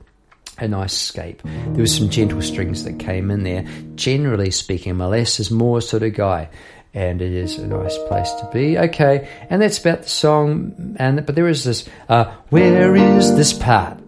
a 0.59 0.69
nice 0.69 0.93
scape. 0.93 1.43
There 1.43 1.81
was 1.81 1.97
some 1.97 2.11
gentle 2.11 2.43
strings 2.43 2.85
that 2.85 2.99
came 2.99 3.31
in 3.31 3.43
there. 3.43 3.67
Generally 3.95 4.51
speaking, 4.51 4.99
less 4.99 5.41
is 5.41 5.51
more 5.51 5.81
sort 5.81 6.03
of 6.03 6.15
guy, 6.15 6.49
and 6.95 7.23
it 7.23 7.33
is 7.33 7.59
a 7.59 7.67
nice 7.67 7.97
place 8.09 8.31
to 8.35 8.49
be. 8.53 8.79
Okay, 8.79 9.29
and 9.49 9.63
that's 9.63 9.79
about 9.79 10.03
the 10.03 10.09
song. 10.09 10.97
And 10.99 11.25
but 11.25 11.35
there 11.35 11.49
is 11.49 11.65
this. 11.65 11.89
Uh, 12.09 12.33
where 12.51 12.95
is 12.95 13.35
this 13.35 13.53
part? 13.53 13.99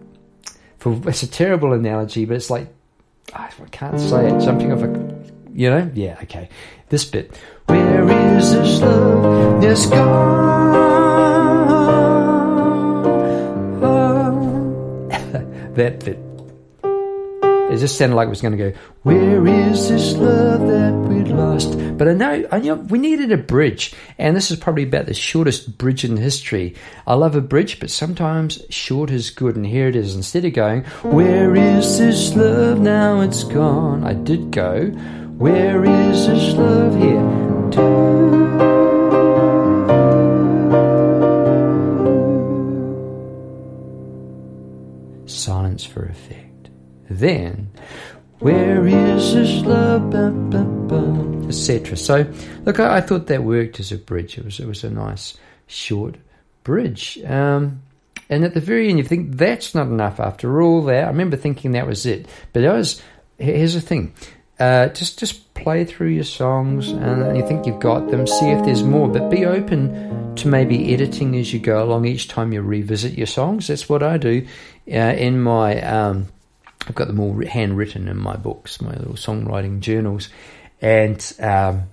For 0.77 0.99
it's 1.07 1.23
a 1.23 1.27
terrible 1.27 1.73
analogy, 1.73 2.25
but 2.25 2.35
it's 2.35 2.49
like 2.49 2.67
I 3.33 3.49
can't 3.71 3.99
say 3.99 4.27
it. 4.27 4.39
Jumping 4.41 4.71
off 4.71 4.81
a, 4.83 4.87
you 5.51 5.69
know, 5.69 5.89
yeah, 5.93 6.19
okay. 6.23 6.49
This 6.89 7.05
bit. 7.05 7.35
Where 7.65 8.37
is 8.37 8.51
this 8.53 8.81
love 8.81 9.61
that's 9.61 9.87
gone? 9.87 10.85
that 15.75 16.05
bit 16.05 16.34
it 17.75 17.79
just 17.79 17.97
sounded 17.97 18.15
like 18.15 18.27
it 18.27 18.29
was 18.29 18.41
going 18.41 18.57
to 18.57 18.71
go, 18.71 18.77
Where 19.03 19.45
is 19.45 19.89
this 19.89 20.13
love 20.13 20.61
that 20.61 20.93
we 20.93 21.25
lost? 21.25 21.77
But 21.97 22.07
I 22.07 22.13
know, 22.13 22.47
I 22.49 22.59
we 22.59 22.97
needed 22.97 23.33
a 23.33 23.37
bridge, 23.37 23.93
and 24.17 24.33
this 24.33 24.49
is 24.49 24.57
probably 24.57 24.83
about 24.83 25.07
the 25.07 25.13
shortest 25.13 25.77
bridge 25.77 26.05
in 26.05 26.15
history. 26.15 26.75
I 27.05 27.15
love 27.15 27.35
a 27.35 27.41
bridge, 27.41 27.81
but 27.81 27.89
sometimes 27.89 28.61
short 28.69 29.11
is 29.11 29.29
good, 29.29 29.57
and 29.57 29.65
here 29.65 29.89
it 29.89 29.97
is. 29.97 30.15
Instead 30.15 30.45
of 30.45 30.53
going, 30.53 30.85
Where 31.03 31.53
is 31.53 31.99
this 31.99 32.33
love? 32.33 32.79
Now 32.79 33.19
it's 33.19 33.43
gone, 33.43 34.05
I 34.05 34.13
did 34.13 34.51
go, 34.51 34.85
Where 35.37 35.83
is 35.83 36.27
this 36.27 36.53
love? 36.53 36.95
Here. 36.95 37.65
Silence 45.27 45.83
for 45.83 46.05
effect 46.05 46.44
then 47.09 47.69
where 48.39 48.85
is 48.85 49.33
this 49.33 49.63
love? 49.63 50.13
Etc. 51.47 51.95
So, 51.95 52.31
look, 52.65 52.79
I, 52.79 52.97
I, 52.97 53.01
thought 53.01 53.27
that 53.27 53.43
worked 53.43 53.79
as 53.79 53.91
a 53.91 53.97
bridge. 53.97 54.37
It 54.37 54.45
was 54.45 54.59
it 54.59 54.67
was 54.67 54.83
a 54.83 54.89
nice 54.89 55.37
short 55.67 56.15
bridge. 56.63 57.19
Um, 57.25 57.81
and 58.29 58.43
at 58.43 58.53
the 58.53 58.59
very 58.59 58.89
end, 58.89 58.97
you 58.97 59.03
think 59.03 59.37
that's 59.37 59.75
not 59.75 59.87
enough 59.87 60.19
after 60.19 60.61
all 60.61 60.83
that. 60.85 61.05
I 61.05 61.07
remember 61.07 61.37
thinking 61.37 61.71
that 61.71 61.87
was 61.87 62.05
it, 62.05 62.27
but 62.53 62.65
I 62.65 62.73
was. 62.73 63.01
Here's 63.37 63.73
the 63.73 63.81
thing: 63.81 64.13
uh, 64.59 64.87
just 64.89 65.19
just 65.19 65.53
play 65.53 65.85
through 65.85 66.09
your 66.09 66.23
songs, 66.23 66.89
and 66.89 67.37
you 67.37 67.47
think 67.47 67.65
you've 67.65 67.79
got 67.79 68.09
them. 68.09 68.25
See 68.27 68.49
if 68.49 68.65
there's 68.65 68.83
more, 68.83 69.07
but 69.07 69.29
be 69.29 69.45
open 69.45 70.35
to 70.35 70.47
maybe 70.47 70.93
editing 70.93 71.35
as 71.37 71.53
you 71.53 71.59
go 71.59 71.83
along. 71.83 72.05
Each 72.05 72.27
time 72.27 72.51
you 72.51 72.61
revisit 72.61 73.13
your 73.13 73.27
songs, 73.27 73.67
that's 73.67 73.87
what 73.87 74.03
I 74.03 74.17
do 74.17 74.45
uh, 74.91 74.93
in 74.93 75.41
my. 75.41 75.81
Um, 75.81 76.27
I've 76.87 76.95
got 76.95 77.07
them 77.07 77.19
all 77.19 77.45
handwritten 77.45 78.07
in 78.07 78.17
my 78.17 78.35
books, 78.35 78.81
my 78.81 78.95
little 78.95 79.15
songwriting 79.15 79.79
journals, 79.79 80.29
and 80.81 81.33
um, 81.39 81.83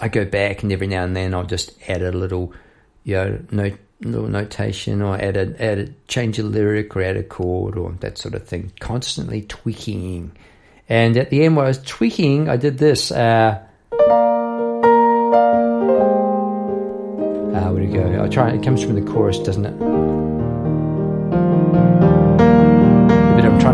I 0.00 0.08
go 0.08 0.24
back 0.24 0.62
and 0.62 0.72
every 0.72 0.86
now 0.86 1.04
and 1.04 1.16
then 1.16 1.34
I'll 1.34 1.44
just 1.44 1.72
add 1.88 2.02
a 2.02 2.12
little, 2.12 2.52
you 3.04 3.14
know, 3.14 3.38
note, 3.50 3.78
little 4.00 4.28
notation 4.28 5.00
or 5.00 5.16
add 5.16 5.36
a, 5.36 5.62
add 5.62 5.78
a 5.78 5.88
change 6.06 6.38
a 6.38 6.42
lyric 6.42 6.94
or 6.94 7.02
add 7.02 7.16
a 7.16 7.22
chord 7.22 7.78
or 7.78 7.92
that 8.00 8.18
sort 8.18 8.34
of 8.34 8.46
thing. 8.46 8.72
Constantly 8.78 9.42
tweaking, 9.42 10.32
and 10.88 11.16
at 11.16 11.30
the 11.30 11.44
end, 11.44 11.56
while 11.56 11.64
I 11.64 11.68
was 11.68 11.82
tweaking, 11.82 12.48
I 12.48 12.56
did 12.56 12.78
this. 12.78 13.10
Uh, 13.10 13.62
uh, 17.54 17.70
where 17.70 17.80
do 17.80 17.88
you 17.88 17.94
go? 17.94 18.22
I 18.22 18.28
try. 18.28 18.50
It 18.50 18.62
comes 18.62 18.84
from 18.84 18.94
the 18.94 19.12
chorus, 19.12 19.38
doesn't 19.38 19.64
it? 19.64 20.25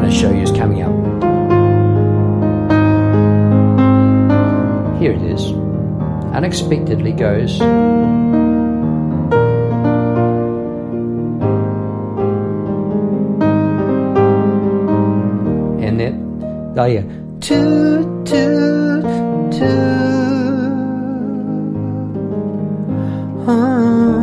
To 0.04 0.10
show 0.10 0.30
you 0.30 0.42
is 0.42 0.50
coming 0.50 0.82
up. 0.82 0.92
Here 5.00 5.12
it 5.12 5.22
is. 5.22 5.52
Unexpectedly 6.32 7.12
goes. 7.12 7.60
And 15.80 16.00
then, 16.00 16.74
oh 16.76 16.84
yeah, 16.84 17.02
toot, 17.40 18.26
toot, 18.26 19.02
toot. 19.52 19.92
Ah. 23.46 24.22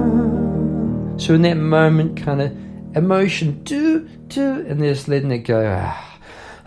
So 1.17 1.33
in 1.35 1.41
that 1.43 1.57
moment, 1.57 2.17
kind 2.17 2.41
of 2.41 2.51
emotion, 2.95 3.61
do, 3.63 4.07
do, 4.29 4.65
and 4.67 4.79
just 4.79 5.07
letting 5.07 5.31
it 5.31 5.39
go. 5.39 5.65
Ah, 5.67 6.19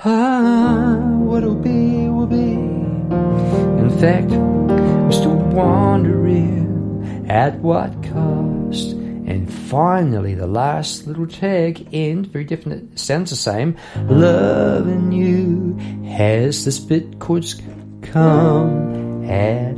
ah, 0.05 0.97
what'll 0.99 1.55
be, 1.55 2.09
will 2.09 2.27
be. 2.27 2.53
In 2.53 3.91
fact, 3.99 4.33
I'm 4.33 5.13
still 5.13 5.37
wondering 5.37 7.27
at 7.29 7.59
what 7.61 7.91
cost. 8.03 8.91
And 9.25 9.51
finally, 9.51 10.35
the 10.35 10.47
last 10.47 11.07
little 11.07 11.27
tag 11.27 11.89
end, 11.93 12.27
very 12.27 12.45
different, 12.45 12.99
sounds 12.99 13.31
the 13.31 13.37
same. 13.37 13.77
Loving 14.07 15.13
you 15.13 15.77
has 16.11 16.65
this 16.65 16.79
bit 16.79 17.21
chords 17.21 17.61
come 18.03 19.25
at 19.25 19.75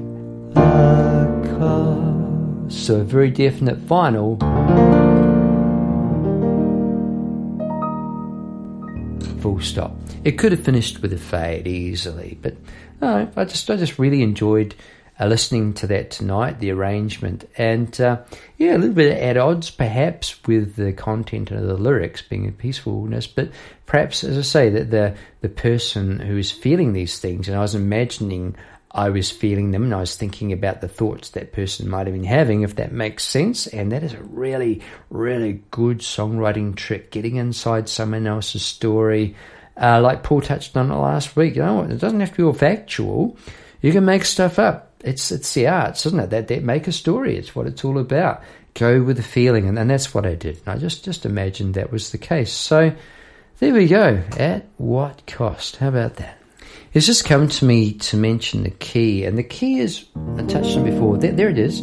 a 0.57 1.57
cost. 1.59 2.87
So, 2.87 3.01
a 3.01 3.05
very 3.05 3.31
definite 3.31 3.79
final. 3.81 4.39
Full 9.45 9.61
stop. 9.61 9.95
It 10.25 10.39
could 10.39 10.53
have 10.53 10.65
finished 10.65 11.03
with 11.03 11.13
a 11.13 11.19
fade 11.19 11.67
easily, 11.67 12.39
but 12.41 12.57
I 13.03 13.45
just 13.45 13.69
I 13.69 13.77
just 13.77 13.99
really 13.99 14.23
enjoyed 14.23 14.75
uh, 15.21 15.27
listening 15.27 15.75
to 15.75 15.87
that 15.89 16.11
tonight, 16.11 16.61
the 16.61 16.71
arrangement, 16.71 17.47
and 17.59 18.01
uh, 18.01 18.23
yeah, 18.57 18.75
a 18.75 18.79
little 18.79 18.95
bit 18.95 19.19
at 19.19 19.37
odds 19.37 19.69
perhaps 19.69 20.43
with 20.47 20.77
the 20.77 20.95
content 20.95 21.51
of 21.51 21.61
the 21.61 21.77
lyrics 21.77 22.23
being 22.23 22.49
a 22.49 22.53
peacefulness, 22.53 23.27
but 23.27 23.51
perhaps, 23.85 24.25
as 24.25 24.39
I 24.39 24.41
say, 24.41 24.71
that 24.71 24.91
the 24.91 25.15
the 25.43 25.51
person 25.51 26.21
who 26.21 26.39
is 26.39 26.51
feeling 26.51 26.95
these 26.95 27.19
things, 27.19 27.47
and 27.47 27.55
I 27.55 27.61
was 27.61 27.75
imagining 27.75 28.57
I 28.95 29.11
was 29.11 29.29
feeling 29.29 29.73
them 29.73 29.83
and 29.83 29.95
I 29.95 29.99
was 29.99 30.17
thinking 30.17 30.53
about 30.53 30.81
the 30.81 30.89
thoughts 30.89 31.31
that 31.31 31.53
person 31.53 31.91
might 31.91 32.07
have 32.07 32.15
been 32.15 32.23
having, 32.23 32.63
if 32.63 32.77
that 32.77 32.93
makes 32.93 33.25
sense. 33.25 33.67
And 33.67 33.91
that 33.91 34.05
is 34.05 34.15
a 34.15 34.23
really, 34.23 34.83
really 35.11 35.65
good 35.73 35.99
songwriting 35.99 36.77
trick, 36.77 37.11
getting 37.11 37.35
inside 37.35 37.89
someone 37.89 38.29
else's 38.29 38.65
story. 38.65 39.35
Uh, 39.77 40.01
like 40.01 40.23
Paul 40.23 40.41
touched 40.41 40.77
on 40.77 40.93
it 40.93 40.95
last 40.95 41.35
week. 41.35 41.57
You 41.57 41.63
know, 41.63 41.83
it 41.83 41.99
doesn't 41.99 42.21
have 42.21 42.31
to 42.31 42.37
be 42.37 42.43
all 42.45 42.53
factual. 42.53 43.37
You 43.83 43.91
can 43.91 44.05
make 44.05 44.25
stuff 44.25 44.61
up. 44.61 44.93
It's 45.01 45.33
it's 45.33 45.53
the 45.53 45.67
arts, 45.67 46.07
isn't 46.07 46.21
it? 46.21 46.31
That 46.31 46.49
that 46.49 46.63
make 46.63 46.87
a 46.87 46.93
story. 46.93 47.37
It's 47.37 47.55
what 47.55 47.67
it's 47.67 47.85
all 47.85 47.99
about. 47.99 48.43
Go 48.75 49.03
with 49.03 49.17
the 49.17 49.23
feeling, 49.23 49.69
and, 49.69 49.79
and 49.79 49.91
that's 49.91 50.15
what 50.15 50.25
I 50.25 50.35
did. 50.37 50.63
I 50.67 50.79
just 50.79 51.05
just 51.05 51.27
imagined 51.27 51.75
that 51.75 51.93
was 51.93 52.13
the 52.13 52.19
case. 52.19 52.53
So 52.53 52.95
there 53.59 53.75
we 53.75 53.89
go. 53.89 54.23
At 54.39 54.67
what 54.79 55.27
cost? 55.27 55.77
How 55.77 55.89
about 55.89 56.17
that? 56.17 56.39
It's 56.95 57.07
just 57.07 57.25
come 57.25 57.49
to 57.49 57.65
me 57.65 57.95
to 57.95 58.17
mention 58.17 58.63
the 58.63 58.71
key, 58.71 59.25
and 59.25 59.37
the 59.37 59.43
key 59.43 59.81
is 59.81 60.05
I 60.37 60.43
touched 60.45 60.77
on 60.77 60.85
before. 60.85 61.19
There, 61.19 61.33
there 61.33 61.49
it 61.49 61.59
is. 61.59 61.83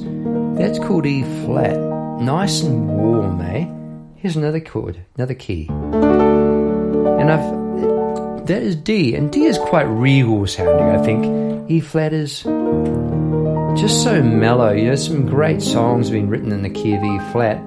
That's 0.58 0.80
called 0.80 1.06
E 1.06 1.24
flat. 1.46 1.78
Nice 2.22 2.62
and 2.62 2.88
warm, 2.88 3.42
eh? 3.42 3.68
Here's 4.16 4.38
another 4.38 4.62
chord, 4.62 5.04
another 5.18 5.34
key, 5.34 5.68
and 5.70 7.30
I've 7.30 8.48
that 8.48 8.62
is 8.64 8.78
D, 8.78 9.14
and 9.16 9.30
D 9.30 9.44
is 9.44 9.58
quite 9.58 9.84
regal 9.84 10.48
sounding. 10.48 10.88
I 10.88 11.04
think 11.04 11.70
E 11.70 11.82
flat 11.82 12.14
is 12.14 12.44
just 12.44 14.04
so 14.04 14.24
mellow. 14.24 14.72
You 14.72 14.92
know, 14.92 14.96
some 14.96 15.26
great 15.26 15.62
songs 15.62 16.08
have 16.08 16.14
been 16.14 16.30
written 16.30 16.54
in 16.54 16.62
the 16.62 16.70
key 16.70 16.94
of 16.94 17.04
E 17.04 17.20
flat. 17.34 17.62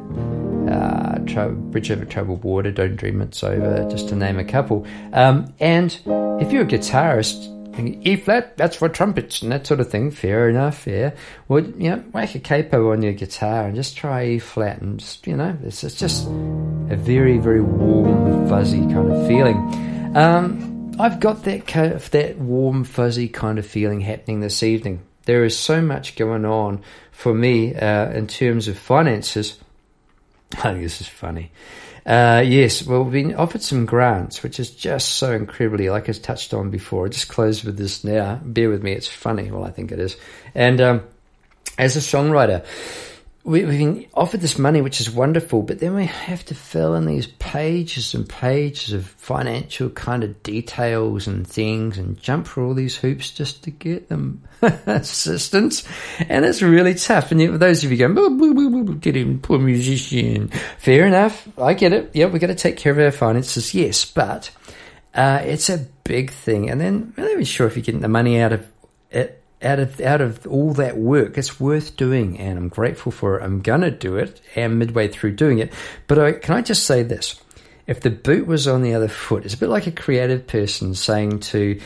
Uh, 0.69 1.19
Bridge 1.49 1.91
Over 1.91 2.05
Troubled 2.05 2.45
Water, 2.45 2.71
Don't 2.71 2.97
Dream 2.97 3.21
It's 3.21 3.43
Over, 3.43 3.89
just 3.91 4.09
to 4.09 4.17
name 4.17 4.39
a 4.39 4.45
couple. 4.45 4.87
Um, 5.13 5.53
and 5.61 5.93
if 6.41 6.53
you're 6.53 6.63
a 6.63 6.67
guitarist, 6.67 7.51
E 7.79 8.17
flat, 8.17 8.57
that's 8.57 8.77
for 8.77 8.89
trumpets 8.89 9.43
and 9.43 9.51
that 9.51 9.67
sort 9.67 9.81
of 9.81 9.91
thing. 9.91 10.13
Fair 10.13 10.49
enough, 10.49 10.87
yeah. 10.87 11.13
Well, 11.49 11.65
you 11.65 11.91
know, 11.91 11.97
whack 12.13 12.35
a 12.37 12.39
capo 12.39 12.93
on 12.93 13.03
your 13.03 13.15
guitar 13.15 13.67
and 13.67 13.75
just 13.75 13.97
try 13.97 14.27
E 14.27 14.39
flat, 14.39 14.81
and 14.81 15.01
just, 15.01 15.27
you 15.27 15.37
know, 15.37 15.57
it's, 15.65 15.83
it's 15.83 15.99
just 15.99 16.27
a 16.29 16.97
very, 16.97 17.39
very 17.39 17.63
warm, 17.63 18.49
fuzzy 18.49 18.81
kind 18.81 19.11
of 19.11 19.27
feeling. 19.27 19.57
Um, 20.17 20.93
I've 21.01 21.19
got 21.19 21.43
that 21.45 21.67
that 22.13 22.39
warm, 22.39 22.85
fuzzy 22.85 23.29
kind 23.29 23.59
of 23.59 23.67
feeling 23.67 24.01
happening 24.01 24.39
this 24.39 24.63
evening. 24.63 25.03
There 25.25 25.45
is 25.45 25.59
so 25.59 25.81
much 25.81 26.15
going 26.15 26.45
on 26.45 26.83
for 27.11 27.35
me 27.35 27.75
uh, 27.75 28.11
in 28.11 28.29
terms 28.29 28.69
of 28.69 28.79
finances 28.79 29.59
I 30.53 30.57
think 30.63 30.83
this 30.83 31.01
is 31.01 31.09
funny. 31.09 31.51
Uh, 32.07 32.43
yes, 32.45 32.87
well, 32.87 33.03
we've 33.03 33.13
been 33.25 33.35
offered 33.35 33.63
some 33.63 33.87
grants, 33.87 34.43
which 34.43 34.61
is 34.61 34.71
just 34.71 35.13
so 35.13 35.33
incredibly, 35.33 35.89
like 35.89 36.09
I 36.09 36.13
touched 36.13 36.53
on 36.53 36.71
before. 36.71 37.07
I 37.07 37.09
just 37.09 37.29
closed 37.29 37.65
with 37.65 37.79
this 37.79 38.05
now. 38.05 38.41
Bear 38.45 38.69
with 38.69 38.83
me, 38.83 38.93
it's 38.93 39.09
funny. 39.09 39.51
Well, 39.51 39.65
I 39.65 39.71
think 39.71 39.91
it 39.91 39.99
is. 39.99 40.17
And 40.55 40.81
um, 40.83 41.03
as 41.79 41.97
a 41.97 42.01
songwriter, 42.01 42.65
we, 43.45 43.61
have 43.61 43.69
been 43.69 44.07
offered 44.15 44.41
this 44.41 44.59
money, 44.59 44.81
which 44.81 45.03
is 45.03 45.11
wonderful, 45.11 45.61
but 45.61 45.79
then 45.79 45.95
we 45.95 46.07
have 46.07 46.43
to 46.47 46.55
fill 46.55 46.95
in 46.95 47.05
these 47.05 47.27
pages 47.27 48.15
and 48.15 48.27
pages 48.27 48.95
of 48.95 49.07
financial 49.07 49.91
kind 49.91 50.25
of 50.25 50.43
details 50.43 51.27
and 51.27 51.47
things 51.47 51.99
and 51.99 52.19
jump 52.19 52.47
through 52.47 52.69
all 52.69 52.75
these 52.75 52.97
hoops 52.97 53.31
just 53.31 53.63
to 53.65 53.71
get 53.71 54.09
them 54.09 54.43
assistance. 54.63 55.87
And 56.27 56.47
it's 56.47 56.63
really 56.63 56.95
tough. 56.95 57.33
And 57.33 57.61
those 57.61 57.85
of 57.85 57.93
you 57.93 57.99
going, 57.99 58.15
boo, 58.15 58.31
boo, 58.31 58.55
boo, 58.55 58.83
boo, 58.83 58.95
get 58.95 59.15
him, 59.15 59.39
poor 59.41 59.59
musician. 59.59 60.49
Fair 60.79 61.07
enough. 61.07 61.47
I 61.59 61.75
get 61.75 61.93
it. 61.93 62.13
Yeah, 62.15 62.27
we've 62.27 62.41
got 62.41 62.47
to 62.47 62.55
take 62.55 62.79
care 62.79 62.93
of 62.93 62.99
our 62.99 63.13
finances. 63.13 63.75
Yes, 63.75 64.07
but 64.07 64.51
uh, 65.15 65.43
it's 65.45 65.69
a 65.69 65.87
big 66.05 66.31
thing. 66.31 66.71
And 66.71 66.81
then 66.81 67.13
I'm 67.19 67.25
not 67.25 67.33
even 67.33 67.45
sure 67.45 67.67
if 67.67 67.77
you're 67.77 67.85
getting 67.85 68.01
the 68.01 68.09
money 68.09 68.41
out 68.41 68.55
of 68.55 68.67
it 69.11 69.44
out 69.65 69.79
of 69.79 70.01
out 70.01 70.21
of 70.21 70.47
all 70.47 70.73
that 70.75 70.97
work, 70.97 71.39
it's 71.39 71.59
worth 71.59 71.97
doing, 71.97 72.39
and 72.39 72.59
I'm 72.59 72.69
grateful 72.69 73.11
for 73.11 73.39
it. 73.39 73.43
I'm 73.43 73.61
gonna 73.61 73.91
do 73.91 74.17
it, 74.17 74.41
and 74.55 74.79
midway 74.79 75.09
through 75.09 75.33
doing 75.37 75.59
it. 75.59 75.73
But 76.07 76.19
I, 76.19 76.33
can 76.33 76.55
I 76.55 76.63
just 76.63 76.85
say 76.85 77.03
this? 77.03 77.41
If 77.87 78.01
the 78.01 78.11
boot 78.11 78.47
was 78.47 78.69
on 78.69 78.83
the 78.83 78.95
other 78.95 79.09
foot, 79.09 79.45
it's 79.45 79.55
a 79.55 79.59
bit 79.59 79.69
like 79.69 79.87
a 79.87 79.93
creative 79.93 80.47
person 80.47 80.95
saying 80.95 81.41
to, 81.41 81.79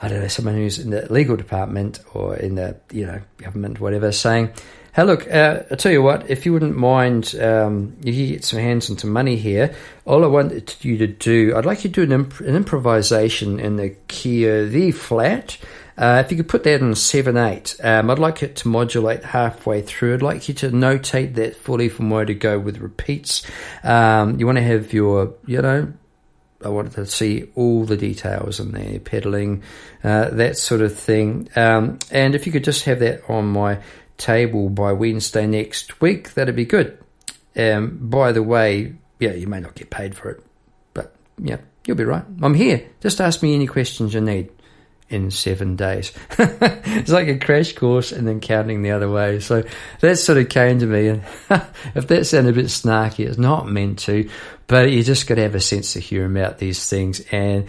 I 0.00 0.08
don't 0.08 0.20
know, 0.20 0.28
someone 0.28 0.54
who's 0.54 0.78
in 0.78 0.90
the 0.90 1.12
legal 1.12 1.36
department 1.36 2.00
or 2.14 2.36
in 2.36 2.54
the 2.54 2.76
you 2.92 3.06
know 3.06 3.20
government, 3.38 3.80
whatever, 3.80 4.12
saying, 4.12 4.50
"Hey, 4.94 5.04
look, 5.04 5.30
uh, 5.30 5.62
I 5.70 5.74
tell 5.74 5.92
you 5.92 6.02
what, 6.02 6.30
if 6.30 6.46
you 6.46 6.52
wouldn't 6.52 6.76
mind, 6.76 7.34
um, 7.40 7.96
you 8.02 8.28
get 8.28 8.44
some 8.44 8.58
hands 8.58 8.90
on 8.90 8.98
some 8.98 9.10
money 9.10 9.36
here. 9.36 9.74
All 10.04 10.24
I 10.24 10.28
want 10.28 10.84
you 10.84 10.98
to 10.98 11.06
do, 11.06 11.54
I'd 11.56 11.66
like 11.66 11.84
you 11.84 11.90
to 11.90 11.94
do 11.94 12.02
an, 12.02 12.12
imp- 12.12 12.40
an 12.40 12.54
improvisation 12.54 13.60
in 13.60 13.76
the 13.76 13.90
key 14.08 14.46
of 14.46 14.72
the 14.72 14.90
flat." 14.90 15.58
Uh, 15.96 16.22
if 16.24 16.30
you 16.30 16.36
could 16.36 16.48
put 16.48 16.64
that 16.64 16.80
in 16.80 16.94
7 16.94 17.36
8, 17.36 17.76
um, 17.82 18.10
I'd 18.10 18.18
like 18.18 18.42
it 18.42 18.56
to 18.56 18.68
modulate 18.68 19.24
halfway 19.24 19.82
through. 19.82 20.14
I'd 20.14 20.22
like 20.22 20.48
you 20.48 20.54
to 20.54 20.70
notate 20.70 21.34
that 21.34 21.56
fully 21.56 21.88
from 21.88 22.10
where 22.10 22.24
to 22.24 22.34
go 22.34 22.58
with 22.58 22.78
repeats. 22.78 23.48
Um, 23.82 24.38
you 24.38 24.46
want 24.46 24.58
to 24.58 24.64
have 24.64 24.92
your, 24.92 25.34
you 25.46 25.62
know, 25.62 25.92
I 26.64 26.68
wanted 26.68 26.94
to 26.94 27.06
see 27.06 27.50
all 27.54 27.84
the 27.84 27.96
details 27.96 28.58
in 28.58 28.72
there, 28.72 28.98
pedaling, 28.98 29.62
uh, 30.02 30.30
that 30.30 30.56
sort 30.56 30.80
of 30.80 30.98
thing. 30.98 31.48
Um, 31.54 31.98
and 32.10 32.34
if 32.34 32.46
you 32.46 32.52
could 32.52 32.64
just 32.64 32.84
have 32.84 33.00
that 33.00 33.28
on 33.28 33.46
my 33.46 33.78
table 34.16 34.70
by 34.70 34.92
Wednesday 34.92 35.46
next 35.46 36.00
week, 36.00 36.34
that'd 36.34 36.56
be 36.56 36.64
good. 36.64 36.98
Um, 37.56 37.98
by 38.00 38.32
the 38.32 38.42
way, 38.42 38.94
yeah, 39.20 39.32
you 39.32 39.46
may 39.46 39.60
not 39.60 39.74
get 39.74 39.90
paid 39.90 40.16
for 40.16 40.30
it, 40.30 40.42
but 40.92 41.14
yeah, 41.38 41.58
you'll 41.86 41.96
be 41.96 42.04
right. 42.04 42.24
I'm 42.42 42.54
here. 42.54 42.84
Just 43.00 43.20
ask 43.20 43.42
me 43.42 43.54
any 43.54 43.66
questions 43.66 44.14
you 44.14 44.20
need 44.20 44.50
in 45.08 45.30
seven 45.30 45.76
days. 45.76 46.12
it's 46.38 47.10
like 47.10 47.28
a 47.28 47.38
crash 47.38 47.74
course 47.74 48.12
and 48.12 48.26
then 48.26 48.40
counting 48.40 48.82
the 48.82 48.90
other 48.90 49.10
way. 49.10 49.40
So 49.40 49.62
that 50.00 50.16
sort 50.16 50.38
of 50.38 50.48
came 50.48 50.78
to 50.80 50.86
me. 50.86 51.08
And 51.08 51.22
if 51.94 52.08
that 52.08 52.26
sounded 52.26 52.50
a 52.50 52.60
bit 52.60 52.66
snarky, 52.66 53.26
it's 53.26 53.38
not 53.38 53.68
meant 53.68 54.00
to, 54.00 54.28
but 54.66 54.90
you 54.90 55.02
just 55.02 55.26
got 55.26 55.36
to 55.36 55.42
have 55.42 55.54
a 55.54 55.60
sense 55.60 55.94
of 55.96 56.02
humor 56.02 56.40
about 56.40 56.58
these 56.58 56.88
things 56.88 57.20
and 57.30 57.66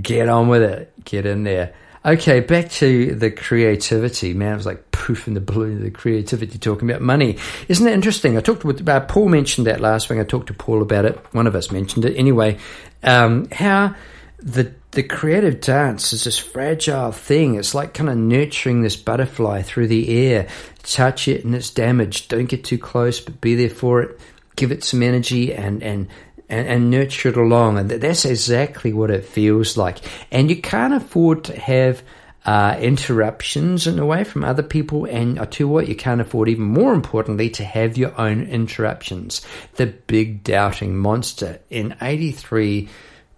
get 0.00 0.28
on 0.28 0.48
with 0.48 0.62
it. 0.62 0.92
Get 1.04 1.26
in 1.26 1.44
there. 1.44 1.74
Okay, 2.04 2.38
back 2.38 2.70
to 2.70 3.16
the 3.16 3.32
creativity. 3.32 4.32
Man, 4.32 4.52
it 4.52 4.56
was 4.56 4.66
like 4.66 4.92
poof 4.92 5.26
in 5.26 5.34
the 5.34 5.40
balloon, 5.40 5.82
the 5.82 5.90
creativity 5.90 6.56
talking 6.56 6.88
about 6.88 7.02
money. 7.02 7.36
Isn't 7.66 7.84
that 7.84 7.94
interesting? 7.94 8.36
I 8.36 8.40
talked 8.40 8.64
with, 8.64 8.88
uh, 8.88 9.00
Paul 9.00 9.28
mentioned 9.28 9.66
that 9.66 9.80
last 9.80 10.08
week. 10.08 10.20
I 10.20 10.24
talked 10.24 10.46
to 10.46 10.54
Paul 10.54 10.82
about 10.82 11.04
it. 11.04 11.18
One 11.34 11.48
of 11.48 11.56
us 11.56 11.72
mentioned 11.72 12.04
it. 12.04 12.16
Anyway, 12.16 12.58
um, 13.02 13.48
how 13.50 13.96
the 14.38 14.72
the 14.96 15.02
creative 15.02 15.60
dance 15.60 16.14
is 16.14 16.24
this 16.24 16.38
fragile 16.38 17.12
thing. 17.12 17.56
It's 17.56 17.74
like 17.74 17.92
kind 17.92 18.08
of 18.08 18.16
nurturing 18.16 18.80
this 18.80 18.96
butterfly 18.96 19.60
through 19.60 19.88
the 19.88 20.08
air. 20.26 20.48
Touch 20.84 21.28
it 21.28 21.44
and 21.44 21.54
it's 21.54 21.68
damaged. 21.68 22.30
Don't 22.30 22.48
get 22.48 22.64
too 22.64 22.78
close, 22.78 23.20
but 23.20 23.42
be 23.42 23.54
there 23.54 23.68
for 23.68 24.00
it. 24.00 24.18
Give 24.56 24.72
it 24.72 24.82
some 24.82 25.02
energy 25.02 25.52
and 25.52 25.82
and 25.82 26.08
and, 26.48 26.66
and 26.66 26.90
nurture 26.90 27.28
it 27.28 27.36
along. 27.36 27.76
And 27.76 27.90
that's 27.90 28.24
exactly 28.24 28.94
what 28.94 29.10
it 29.10 29.26
feels 29.26 29.76
like. 29.76 29.98
And 30.32 30.48
you 30.48 30.62
can't 30.62 30.94
afford 30.94 31.44
to 31.44 31.60
have 31.60 32.02
uh, 32.46 32.78
interruptions 32.80 33.86
in 33.86 33.98
a 33.98 34.06
way 34.06 34.24
from 34.24 34.44
other 34.44 34.62
people. 34.62 35.04
And 35.04 35.38
I 35.38 35.44
what, 35.64 35.88
you 35.88 35.96
can't 35.96 36.22
afford, 36.22 36.48
even 36.48 36.64
more 36.64 36.94
importantly, 36.94 37.50
to 37.50 37.64
have 37.64 37.98
your 37.98 38.18
own 38.18 38.44
interruptions. 38.44 39.44
The 39.74 39.88
big 39.88 40.42
doubting 40.42 40.96
monster 40.96 41.58
in 41.68 41.96
83 42.00 42.88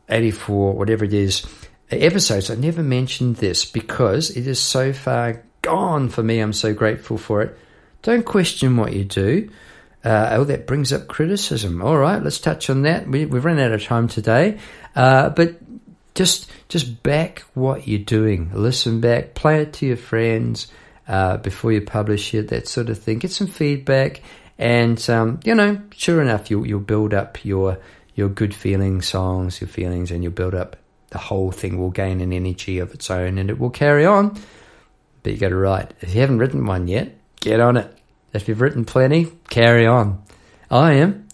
84, 0.08 0.74
whatever 0.74 1.04
it 1.04 1.14
is, 1.14 1.46
episodes. 1.90 2.50
I 2.50 2.54
never 2.54 2.82
mentioned 2.82 3.36
this 3.36 3.64
because 3.64 4.30
it 4.30 4.46
is 4.46 4.60
so 4.60 4.92
far 4.92 5.42
gone 5.62 6.08
for 6.08 6.22
me. 6.22 6.40
I'm 6.40 6.52
so 6.52 6.74
grateful 6.74 7.18
for 7.18 7.42
it. 7.42 7.58
Don't 8.02 8.24
question 8.24 8.76
what 8.76 8.92
you 8.92 9.04
do. 9.04 9.50
Uh, 10.04 10.28
oh, 10.32 10.44
that 10.44 10.66
brings 10.66 10.92
up 10.92 11.08
criticism. 11.08 11.82
All 11.82 11.98
right, 11.98 12.22
let's 12.22 12.38
touch 12.38 12.70
on 12.70 12.82
that. 12.82 13.08
We, 13.08 13.20
have 13.20 13.44
run 13.44 13.58
out 13.58 13.72
of 13.72 13.82
time 13.82 14.08
today, 14.08 14.58
uh, 14.94 15.30
but 15.30 15.56
just 16.14 16.50
just 16.68 17.02
back 17.02 17.40
what 17.54 17.88
you're 17.88 17.98
doing. 17.98 18.50
Listen 18.54 19.00
back, 19.00 19.34
play 19.34 19.62
it 19.62 19.72
to 19.74 19.86
your 19.86 19.96
friends 19.96 20.68
uh, 21.08 21.38
before 21.38 21.72
you 21.72 21.80
publish 21.80 22.32
it. 22.32 22.48
That 22.48 22.68
sort 22.68 22.90
of 22.90 22.98
thing. 22.98 23.18
Get 23.18 23.32
some 23.32 23.48
feedback, 23.48 24.22
and 24.56 24.98
um, 25.10 25.40
you 25.44 25.54
know, 25.54 25.80
sure 25.90 26.22
enough, 26.22 26.48
you'll 26.48 26.66
you'll 26.66 26.80
build 26.80 27.12
up 27.12 27.44
your 27.44 27.78
your 28.18 28.28
good 28.28 28.52
feeling 28.52 29.00
songs, 29.00 29.60
your 29.60 29.68
feelings, 29.68 30.10
and 30.10 30.24
you'll 30.24 30.32
build 30.32 30.52
up. 30.52 30.74
The 31.10 31.18
whole 31.18 31.52
thing 31.52 31.78
will 31.78 31.90
gain 31.90 32.20
an 32.20 32.32
energy 32.32 32.80
of 32.80 32.92
its 32.92 33.12
own 33.12 33.38
and 33.38 33.48
it 33.48 33.60
will 33.60 33.70
carry 33.70 34.04
on. 34.04 34.36
But 35.22 35.32
you 35.32 35.38
got 35.38 35.50
to 35.50 35.56
write. 35.56 35.94
If 36.00 36.12
you 36.12 36.20
haven't 36.20 36.38
written 36.38 36.66
one 36.66 36.88
yet, 36.88 37.16
get 37.40 37.60
on 37.60 37.76
it. 37.76 37.96
If 38.32 38.48
you've 38.48 38.60
written 38.60 38.84
plenty, 38.84 39.28
carry 39.48 39.86
on. 39.86 40.20
I 40.68 40.94
am. 40.94 41.28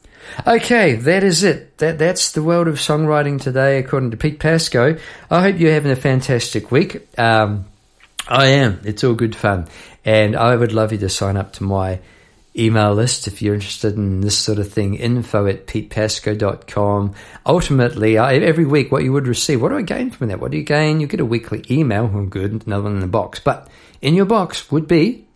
Okay, 0.47 0.97
that 0.97 1.25
is 1.25 1.43
it. 1.43 1.79
That 1.79 1.99
that's 1.99 2.33
the 2.33 2.43
world 2.43 2.69
of 2.69 2.75
songwriting 2.75 3.41
today, 3.41 3.79
according 3.79 4.11
to 4.11 4.19
Pete 4.19 4.39
Pasco. 4.39 4.99
I 5.31 5.41
hope 5.41 5.59
you're 5.59 5.73
having 5.73 5.91
a 5.91 5.97
fantastic 5.97 6.71
week. 6.71 7.19
Um, 7.19 7.65
I 8.29 8.47
am. 8.49 8.81
It's 8.85 9.05
all 9.05 9.15
good 9.15 9.35
fun, 9.35 9.69
and 10.05 10.37
I 10.37 10.55
would 10.55 10.73
love 10.73 10.93
you 10.93 10.99
to 10.99 11.09
sign 11.09 11.37
up 11.37 11.55
to 11.55 11.65
my 11.65 12.01
email 12.57 12.95
list 12.95 13.27
if 13.27 13.43
you're 13.43 13.55
interested 13.55 13.97
in 13.97 14.21
this 14.21 14.39
sort 14.39 14.59
of 14.59 14.73
thing. 14.73 14.95
Info 14.95 15.47
at 15.47 15.67
petepasco.com 15.67 17.15
ultimately 17.47 18.19
uh, 18.19 18.27
every 18.27 18.65
week 18.65 18.93
what 18.93 19.03
you 19.03 19.13
would 19.13 19.27
receive 19.27 19.61
what 19.61 19.71
do 19.71 19.77
i 19.77 19.83
gain 19.83 20.11
from 20.11 20.29
that? 20.29 20.41
What 20.41 20.51
do 20.51 20.57
you 20.57 20.65
gain? 20.65 21.01
You 21.01 21.07
get 21.07 21.21
a 21.21 21.25
weekly 21.25 21.65
email. 21.71 22.07
Well 22.07 22.27
good 22.27 22.67
another 22.67 22.85
one 22.85 22.95
in 22.95 23.01
the 23.01 23.07
box. 23.07 23.41
But 23.41 23.69
in 24.01 24.15
your 24.15 24.27
box 24.27 24.71
would 24.71 24.87
be 24.87 25.27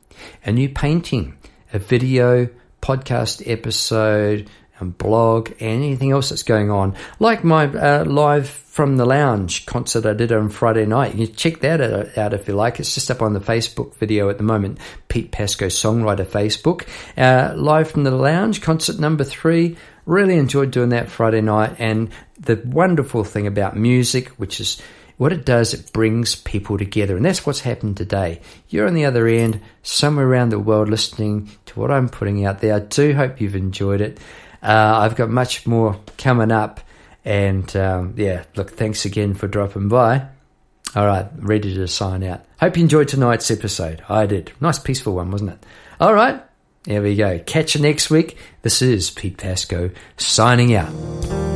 a 0.45 0.53
new 0.53 0.69
painting 0.69 1.37
a 1.73 1.79
video 1.79 2.49
podcast 2.81 3.43
episode 3.47 4.49
and 4.81 4.97
blog 4.97 5.53
anything 5.61 6.13
else 6.13 6.29
that's 6.29 6.43
going 6.43 6.71
on 6.71 6.95
like 7.19 7.45
my 7.45 7.67
uh, 7.67 8.05
live 8.05 8.49
from 8.79 8.97
the 8.97 9.05
Lounge 9.05 9.67
concert 9.67 10.07
I 10.07 10.13
did 10.13 10.31
on 10.31 10.51
Friday 10.51 10.87
night. 10.87 11.17
You 11.17 11.27
check 11.27 11.59
that 11.63 12.17
out 12.17 12.33
if 12.33 12.47
you 12.47 12.55
like. 12.55 12.79
It's 12.79 12.95
just 12.95 13.11
up 13.11 13.23
on 13.23 13.33
the 13.33 13.41
Facebook 13.41 13.97
video 13.97 14.29
at 14.31 14.39
the 14.39 14.45
moment. 14.45 14.79
Pete 15.09 15.33
Pasco 15.33 15.67
Songwriter 15.67 16.25
Facebook. 16.25 16.87
Uh, 17.17 17.57
live 17.57 17.91
from 17.91 18.05
the 18.05 18.13
Lounge 18.13 18.63
concert 18.63 19.01
number 19.01 19.25
three. 19.25 19.77
Really 20.07 20.37
enjoyed 20.37 20.71
doing 20.71 20.91
that 20.91 21.11
Friday 21.11 21.41
night. 21.41 21.75
And 21.81 22.11
the 22.39 22.63
wonderful 22.65 23.25
thing 23.25 23.49
about 23.49 23.77
music, 23.77 24.29
which 24.37 24.61
is 24.61 24.81
what 25.17 25.33
it 25.33 25.45
does, 25.45 25.75
it 25.75 25.93
brings 25.93 26.37
people 26.37 26.79
together. 26.79 27.17
And 27.17 27.25
that's 27.25 27.45
what's 27.45 27.59
happened 27.59 27.97
today. 27.97 28.41
You're 28.69 28.87
on 28.87 28.95
the 28.95 29.07
other 29.07 29.27
end, 29.27 29.61
somewhere 29.83 30.29
around 30.29 30.51
the 30.51 30.61
world, 30.61 30.89
listening 30.89 31.51
to 31.67 31.81
what 31.81 31.91
I'm 31.91 32.09
putting 32.09 32.47
out 32.47 32.61
there. 32.61 32.77
I 32.77 32.79
do 32.79 33.13
hope 33.13 33.41
you've 33.41 33.57
enjoyed 33.57 34.01
it. 34.01 34.21
Uh, 34.63 35.01
I've 35.03 35.17
got 35.17 35.31
much 35.31 35.67
more 35.67 35.99
coming 36.17 36.53
up. 36.53 36.81
And 37.25 37.75
um, 37.77 38.15
yeah, 38.17 38.45
look, 38.57 38.71
thanks 38.71 39.05
again 39.05 39.35
for 39.35 39.49
dropping 39.49 39.89
by. 39.89 40.29
All 40.97 41.07
right, 41.07 41.27
ready 41.37 41.75
to 41.75 41.87
sign 41.87 42.23
out. 42.23 42.45
Hope 42.59 42.77
you 42.77 42.83
enjoyed 42.83 43.09
tonight's 43.09 43.51
episode. 43.51 44.03
I 44.09 44.27
did. 44.27 44.53
Nice, 44.61 44.79
peaceful 44.79 45.15
one, 45.15 45.31
wasn't 45.31 45.51
it? 45.51 45.67
All 46.01 46.15
right, 46.15 46.43
there 46.85 47.03
we 47.03 47.17
go. 47.17 47.39
Catch 47.41 47.75
you 47.75 47.83
next 47.83 48.09
week. 48.09 48.39
This 48.63 48.81
is 48.81 49.11
Pete 49.11 49.37
Pasco 49.37 49.91
signing 50.17 50.75
out. 50.75 51.48